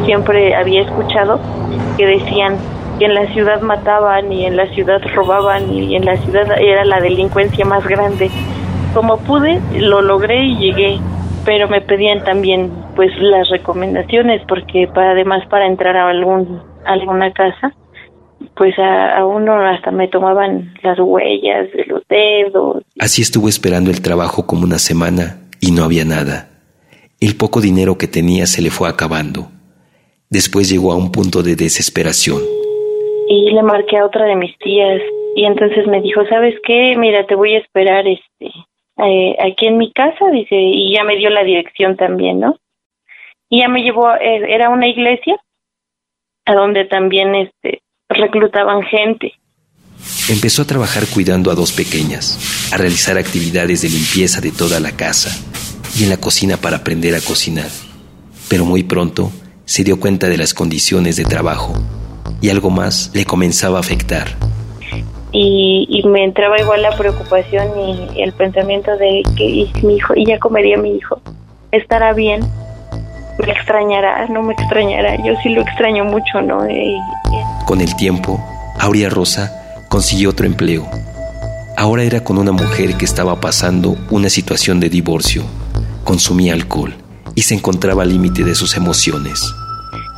Siempre 0.07 0.55
había 0.55 0.83
escuchado 0.83 1.41
que 1.97 2.07
decían 2.07 2.57
que 2.99 3.07
en 3.07 3.15
la 3.15 3.27
ciudad 3.33 3.61
mataban 3.61 4.33
y 4.33 4.47
en 4.47 4.57
la 4.57 4.67
ciudad 4.75 5.01
robaban 5.15 5.73
y 5.73 5.97
en 5.97 6.05
la 6.05 6.17
ciudad 6.19 6.47
era 6.61 6.85
la 6.85 7.01
delincuencia 7.01 7.65
más 7.65 7.87
grande. 7.87 8.31
Como 8.95 9.19
pude, 9.19 9.61
lo 9.75 10.03
logré 10.03 10.45
y 10.45 10.57
llegué, 10.57 11.01
pero 11.45 11.69
me 11.69 11.81
pedían 11.81 12.25
también 12.25 12.71
pues 12.95 13.11
las 13.19 13.49
recomendaciones 13.51 14.43
porque 14.49 14.89
para 14.89 15.13
además 15.13 15.47
para 15.49 15.67
entrar 15.67 15.97
a 15.97 16.09
algún 16.09 16.61
alguna 16.85 17.33
casa 17.33 17.75
pues 18.57 18.75
a, 18.79 19.25
uno 19.25 19.55
hasta 19.61 19.91
me 19.91 20.09
tomaban 20.09 20.75
las 20.83 20.99
huellas 20.99 21.73
de 21.73 21.85
los 21.87 22.03
dedos. 22.09 22.83
Así 22.99 23.23
estuvo 23.23 23.49
esperando 23.49 23.91
el 23.91 24.03
trabajo 24.03 24.47
como 24.47 24.65
una 24.65 24.79
semana 24.79 25.49
y 25.61 25.71
no 25.71 25.85
había 25.85 26.05
nada. 26.05 26.49
El 27.21 27.37
poco 27.37 27.61
dinero 27.61 27.97
que 27.97 28.09
tenía 28.09 28.47
se 28.47 28.63
le 28.63 28.71
fue 28.71 28.89
acabando. 28.89 29.49
Después 30.29 30.69
llegó 30.69 30.93
a 30.93 30.97
un 30.97 31.13
punto 31.13 31.43
de 31.43 31.57
desesperación. 31.57 32.41
Y 33.29 33.53
le 33.53 33.63
marqué 33.63 33.99
a 33.99 34.07
otra 34.07 34.27
de 34.27 34.37
mis 34.37 34.57
tías 34.59 35.01
y 35.37 35.45
entonces 35.45 35.87
me 35.87 36.03
dijo, 36.03 36.27
¿sabes 36.29 36.55
qué? 36.67 36.95
Mira, 36.99 37.27
te 37.27 37.35
voy 37.35 37.55
a 37.55 37.59
esperar 37.59 38.07
este 38.07 38.51
eh, 38.99 39.37
aquí 39.43 39.67
en 39.67 39.79
mi 39.79 39.93
casa, 39.93 40.31
dice, 40.33 40.57
y 40.57 40.95
ya 40.95 41.05
me 41.05 41.17
dio 41.17 41.31
la 41.31 41.45
dirección 41.45 41.97
también, 41.97 42.41
¿no? 42.41 42.57
Y 43.49 43.61
ya 43.61 43.69
me 43.69 43.83
llevó, 43.83 44.11
eh, 44.15 44.55
era 44.55 44.69
una 44.69 44.89
iglesia 44.89 45.37
a 46.45 46.55
donde 46.55 46.85
también 46.85 47.35
este 47.35 47.83
reclutaban 48.09 48.83
gente. 48.83 49.35
Empezó 50.29 50.63
a 50.63 50.67
trabajar 50.67 51.05
cuidando 51.13 51.51
a 51.51 51.55
dos 51.55 51.73
pequeñas, 51.73 52.71
a 52.73 52.77
realizar 52.77 53.19
actividades 53.19 53.83
de 53.83 53.89
limpieza 53.89 54.41
de 54.41 54.51
toda 54.51 54.81
la 54.81 54.93
casa 54.97 55.31
y 55.99 56.05
en 56.05 56.11
la 56.11 56.17
cocina 56.17 56.57
para 56.57 56.79
aprender 56.79 57.15
a 57.15 57.21
cocinar. 57.21 57.69
Pero 58.49 58.65
muy 58.65 58.83
pronto 58.83 59.31
se 59.65 59.85
dio 59.85 59.99
cuenta 60.01 60.29
de 60.29 60.37
las 60.37 60.55
condiciones 60.55 61.17
de 61.17 61.25
trabajo 61.25 61.75
y 62.41 62.51
algo 62.51 62.71
más 62.71 63.11
le 63.15 63.25
comenzaba 63.25 63.79
a 63.79 63.81
afectar. 63.81 64.29
Y, 65.33 65.87
y 65.89 66.07
me 66.07 66.25
entraba 66.25 66.61
igual 66.61 66.83
la 66.83 66.97
preocupación 66.97 67.69
y 67.79 68.21
el 68.23 68.33
pensamiento 68.33 68.97
de 68.99 69.23
que 69.37 69.45
y 69.45 69.73
mi 69.83 69.97
hijo, 69.97 70.13
y 70.15 70.27
ya 70.27 70.39
comería 70.39 70.77
mi 70.77 70.97
hijo, 70.97 71.21
estará 71.71 72.13
bien, 72.13 72.43
me 73.39 73.53
extrañará, 73.53 74.27
no 74.29 74.43
me 74.43 74.53
extrañará, 74.53 75.17
yo 75.25 75.35
sí 75.43 75.49
lo 75.49 75.63
extraño 75.63 76.05
mucho, 76.05 76.43
¿no? 76.43 76.61
Con 77.67 77.81
el 77.81 77.97
tiempo, 77.97 78.39
Aurea 78.79 79.09
Rosa 79.09 79.85
consiguió 79.89 80.31
otro 80.31 80.47
empleo. 80.47 80.87
Ahora 81.77 82.03
era 82.03 82.23
con 82.23 82.39
una 82.39 82.53
mujer 82.53 82.97
que 82.97 83.05
estaba 83.05 83.41
pasando 83.41 83.97
una 84.11 84.29
situación 84.29 84.79
de 84.81 84.91
divorcio, 84.91 85.43
consumía 86.05 86.53
alcohol 86.53 86.95
y 87.35 87.43
se 87.43 87.55
encontraba 87.55 88.03
al 88.03 88.11
límite 88.11 88.45
de 88.45 88.55
sus 88.55 88.77
emociones. 88.77 89.43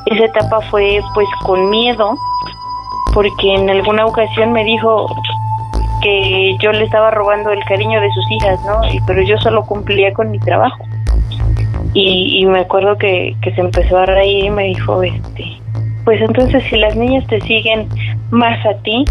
Esa 0.06 0.24
etapa 0.24 0.60
fue 0.70 1.00
pues 1.14 1.28
con 1.44 1.70
miedo, 1.70 2.16
porque 3.14 3.54
en 3.54 3.70
alguna 3.70 4.04
ocasión 4.04 4.52
me 4.52 4.64
dijo 4.64 5.06
que 6.02 6.56
yo 6.60 6.72
le 6.72 6.84
estaba 6.84 7.12
robando 7.12 7.50
el 7.50 7.64
cariño 7.64 8.00
de 8.00 8.10
sus 8.10 8.30
hijas, 8.32 8.60
¿no? 8.66 8.80
Pero 9.06 9.22
yo 9.22 9.38
solo 9.38 9.64
cumplía 9.64 10.12
con 10.12 10.30
mi 10.30 10.38
trabajo. 10.40 10.84
Y, 11.94 12.44
me 12.46 12.58
acuerdo 12.58 12.98
que, 12.98 13.36
que 13.40 13.54
se 13.54 13.60
empezó 13.60 13.98
a 13.98 14.06
reír 14.06 14.46
y 14.46 14.50
me 14.50 14.64
dijo, 14.64 15.00
este, 15.04 15.44
pues 16.04 16.20
entonces 16.20 16.64
si 16.68 16.76
las 16.76 16.96
niñas 16.96 17.24
te 17.28 17.40
siguen 17.42 17.88
más 18.30 18.58
a 18.66 18.74
ti, 18.82 19.04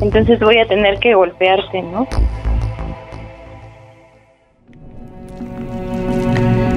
entonces 0.00 0.40
voy 0.40 0.58
a 0.58 0.66
tener 0.66 0.98
que 0.98 1.14
golpearte, 1.14 1.82
¿no? 1.82 2.06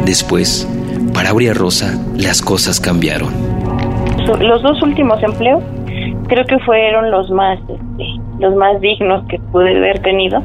Después, 0.06 0.68
para 1.14 1.30
Aurea 1.30 1.54
Rosa, 1.54 1.98
las 2.18 2.42
cosas 2.42 2.82
cambiaron. 2.82 3.34
Los 4.40 4.62
dos 4.62 4.82
últimos 4.84 5.24
empleos 5.24 5.64
creo 6.28 6.46
que 6.46 6.60
fueron 6.60 7.12
los 7.12 7.30
más, 7.32 7.60
este, 7.60 8.06
los 8.40 8.56
más 8.56 8.80
dignos 8.82 9.26
que 9.28 9.40
pude 9.52 9.76
haber 9.76 10.00
tenido. 10.02 10.42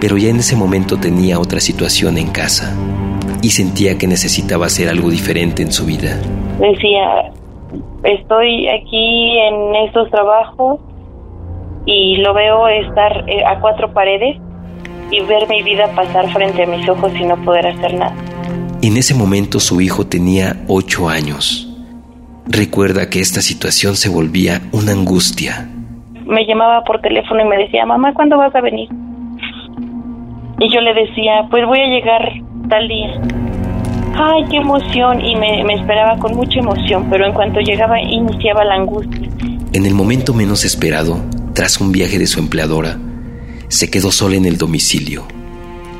Pero 0.00 0.16
ya 0.16 0.28
en 0.28 0.36
ese 0.36 0.56
momento 0.56 0.96
tenía 0.98 1.38
otra 1.38 1.60
situación 1.60 2.18
en 2.18 2.30
casa 2.30 2.74
y 3.42 3.50
sentía 3.50 3.96
que 3.96 4.06
necesitaba 4.06 4.66
hacer 4.66 4.88
algo 4.88 5.10
diferente 5.10 5.62
en 5.62 5.72
su 5.72 5.86
vida. 5.86 6.18
Decía, 6.58 7.32
estoy 8.02 8.68
aquí 8.68 9.38
en 9.38 9.74
estos 9.86 10.10
trabajos 10.10 10.80
y 11.86 12.18
lo 12.18 12.34
veo 12.34 12.68
estar 12.68 13.24
eh, 13.28 13.44
a 13.44 13.60
cuatro 13.60 13.92
paredes 13.92 14.38
y 15.10 15.20
ver 15.24 15.48
mi 15.48 15.62
vida 15.62 15.88
pasar 15.94 16.30
frente 16.32 16.64
a 16.64 16.66
mis 16.66 16.88
ojos 16.88 17.12
y 17.18 17.24
no 17.24 17.36
poder 17.44 17.66
hacer 17.66 17.94
nada. 17.94 18.14
En 18.82 18.96
ese 18.96 19.14
momento 19.14 19.60
su 19.60 19.80
hijo 19.80 20.06
tenía 20.06 20.56
ocho 20.68 21.08
años. 21.08 21.63
Recuerda 22.46 23.08
que 23.08 23.20
esta 23.20 23.40
situación 23.40 23.96
se 23.96 24.08
volvía 24.08 24.60
una 24.72 24.92
angustia. 24.92 25.68
Me 26.26 26.46
llamaba 26.46 26.84
por 26.84 27.00
teléfono 27.00 27.40
y 27.42 27.48
me 27.48 27.58
decía, 27.58 27.86
mamá, 27.86 28.14
¿cuándo 28.14 28.36
vas 28.38 28.54
a 28.54 28.60
venir? 28.60 28.88
Y 30.60 30.72
yo 30.72 30.80
le 30.80 30.94
decía, 30.94 31.46
pues 31.50 31.66
voy 31.66 31.80
a 31.80 31.86
llegar 31.86 32.32
tal 32.68 32.88
día 32.88 33.20
ay, 34.16 34.44
qué 34.50 34.56
emoción, 34.56 35.24
y 35.24 35.36
me, 35.36 35.60
esperaba 35.74 36.18
con 36.18 36.36
mucha 36.36 36.60
emoción, 36.60 37.08
pero 37.10 37.26
en 37.26 37.32
cuanto 37.32 37.60
llegaba 37.60 38.00
iniciaba 38.00 38.64
la 38.64 38.74
angustia. 38.74 39.28
En 39.72 39.86
el 39.86 39.94
momento 39.94 40.34
menos 40.34 40.64
esperado, 40.64 41.20
tras 41.52 41.80
un 41.80 41.92
viaje 41.92 42.18
de 42.18 42.26
su 42.26 42.40
empleadora, 42.40 42.96
se 43.68 43.90
quedó 43.90 44.10
sola 44.10 44.36
en 44.36 44.44
el 44.44 44.56
domicilio 44.56 45.24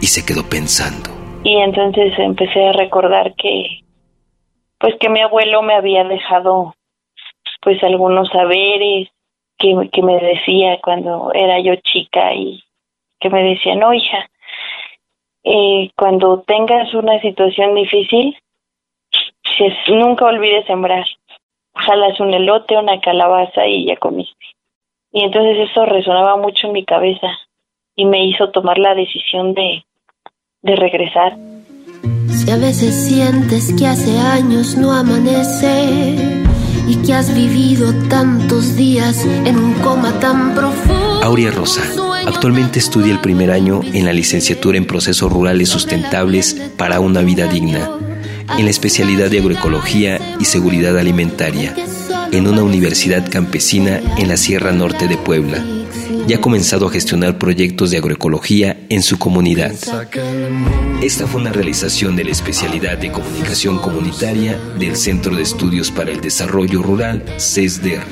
y 0.00 0.06
se 0.06 0.24
quedó 0.24 0.44
pensando. 0.48 1.10
Y 1.42 1.56
entonces 1.56 2.12
empecé 2.18 2.68
a 2.68 2.72
recordar 2.72 3.34
que, 3.36 3.83
pues 4.84 4.96
que 5.00 5.08
mi 5.08 5.22
abuelo 5.22 5.62
me 5.62 5.72
había 5.72 6.04
dejado, 6.04 6.74
pues 7.62 7.82
algunos 7.82 8.28
saberes 8.28 9.08
que, 9.56 9.88
que 9.90 10.02
me 10.02 10.20
decía 10.20 10.78
cuando 10.82 11.32
era 11.32 11.58
yo 11.58 11.74
chica 11.76 12.34
y 12.34 12.62
que 13.18 13.30
me 13.30 13.42
decía, 13.44 13.76
no, 13.76 13.94
hija, 13.94 14.28
eh, 15.42 15.90
cuando 15.96 16.42
tengas 16.42 16.92
una 16.92 17.18
situación 17.22 17.74
difícil, 17.74 18.36
nunca 19.88 20.26
olvides 20.26 20.66
sembrar. 20.66 21.06
Jalas 21.74 22.20
un 22.20 22.34
elote, 22.34 22.76
una 22.76 23.00
calabaza 23.00 23.66
y 23.66 23.86
ya 23.86 23.96
comiste. 23.96 24.44
Y 25.12 25.24
entonces 25.24 25.70
eso 25.70 25.86
resonaba 25.86 26.36
mucho 26.36 26.66
en 26.66 26.74
mi 26.74 26.84
cabeza 26.84 27.28
y 27.96 28.04
me 28.04 28.22
hizo 28.26 28.50
tomar 28.50 28.76
la 28.76 28.94
decisión 28.94 29.54
de, 29.54 29.82
de 30.60 30.76
regresar. 30.76 31.38
Si 32.30 32.50
a 32.50 32.56
veces 32.56 32.94
sientes 32.94 33.72
que 33.76 33.86
hace 33.86 34.18
años 34.18 34.76
no 34.76 34.92
amanece 34.92 36.16
y 36.86 36.96
que 36.96 37.14
has 37.14 37.34
vivido 37.34 37.92
tantos 38.08 38.76
días 38.76 39.24
en 39.44 39.58
un 39.58 39.74
coma 39.74 40.12
tan 40.20 40.54
profundo. 40.54 41.22
Aurea 41.22 41.50
Rosa 41.50 41.82
Actualmente 42.26 42.78
estudia 42.78 43.12
el 43.12 43.20
primer 43.20 43.50
año 43.50 43.82
en 43.82 44.06
la 44.06 44.12
licenciatura 44.12 44.78
en 44.78 44.86
procesos 44.86 45.30
rurales 45.30 45.68
sustentables 45.68 46.56
para 46.76 47.00
una 47.00 47.20
vida 47.20 47.46
digna, 47.46 47.90
en 48.56 48.64
la 48.64 48.70
especialidad 48.70 49.30
de 49.30 49.40
agroecología 49.40 50.36
y 50.40 50.46
seguridad 50.46 50.98
alimentaria, 50.98 51.74
en 52.32 52.46
una 52.46 52.62
universidad 52.62 53.30
campesina 53.30 54.00
en 54.16 54.28
la 54.28 54.38
Sierra 54.38 54.72
Norte 54.72 55.06
de 55.06 55.18
Puebla. 55.18 55.62
Ya 56.26 56.36
ha 56.36 56.40
comenzado 56.40 56.86
a 56.86 56.90
gestionar 56.90 57.38
proyectos 57.38 57.90
de 57.90 57.98
agroecología 57.98 58.78
en 58.88 59.02
su 59.02 59.18
comunidad. 59.18 59.72
Esta 61.02 61.26
fue 61.26 61.40
una 61.40 61.52
realización 61.52 62.16
de 62.16 62.24
la 62.24 62.30
especialidad 62.30 62.96
de 62.96 63.12
comunicación 63.12 63.78
comunitaria 63.78 64.58
del 64.78 64.96
Centro 64.96 65.36
de 65.36 65.42
Estudios 65.42 65.90
para 65.90 66.12
el 66.12 66.22
Desarrollo 66.22 66.82
Rural, 66.82 67.22
CESDER. 67.38 68.02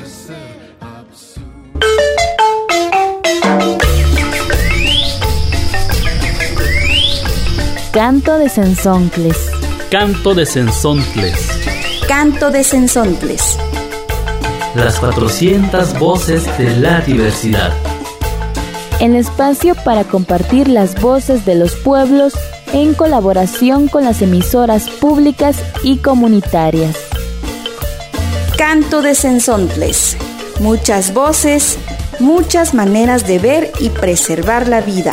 Canto 7.91 8.37
de 8.37 8.49
Sensoncles. 8.49 9.37
Canto 9.89 10.35
de 10.35 10.45
Sensoncles. 10.45 11.49
Canto 12.07 12.51
de 12.51 12.63
Sensoncles. 12.63 13.57
las 14.75 14.99
400 14.99 15.99
voces 15.99 16.45
de 16.57 16.75
la 16.77 17.01
diversidad. 17.01 17.92
El 19.03 19.17
espacio 19.17 19.75
para 19.75 20.05
compartir 20.05 20.69
las 20.69 21.01
voces 21.01 21.45
de 21.45 21.55
los 21.55 21.75
pueblos 21.75 22.35
en 22.71 22.93
colaboración 22.93 23.89
con 23.89 24.05
las 24.05 24.21
emisoras 24.21 24.89
públicas 24.89 25.57
y 25.83 25.97
comunitarias. 25.97 26.95
Canto 28.57 29.01
de 29.01 29.13
Sensontles. 29.13 30.15
Muchas 30.61 31.13
voces, 31.13 31.77
muchas 32.21 32.73
maneras 32.73 33.27
de 33.27 33.39
ver 33.39 33.71
y 33.81 33.89
preservar 33.89 34.69
la 34.69 34.79
vida. 34.79 35.11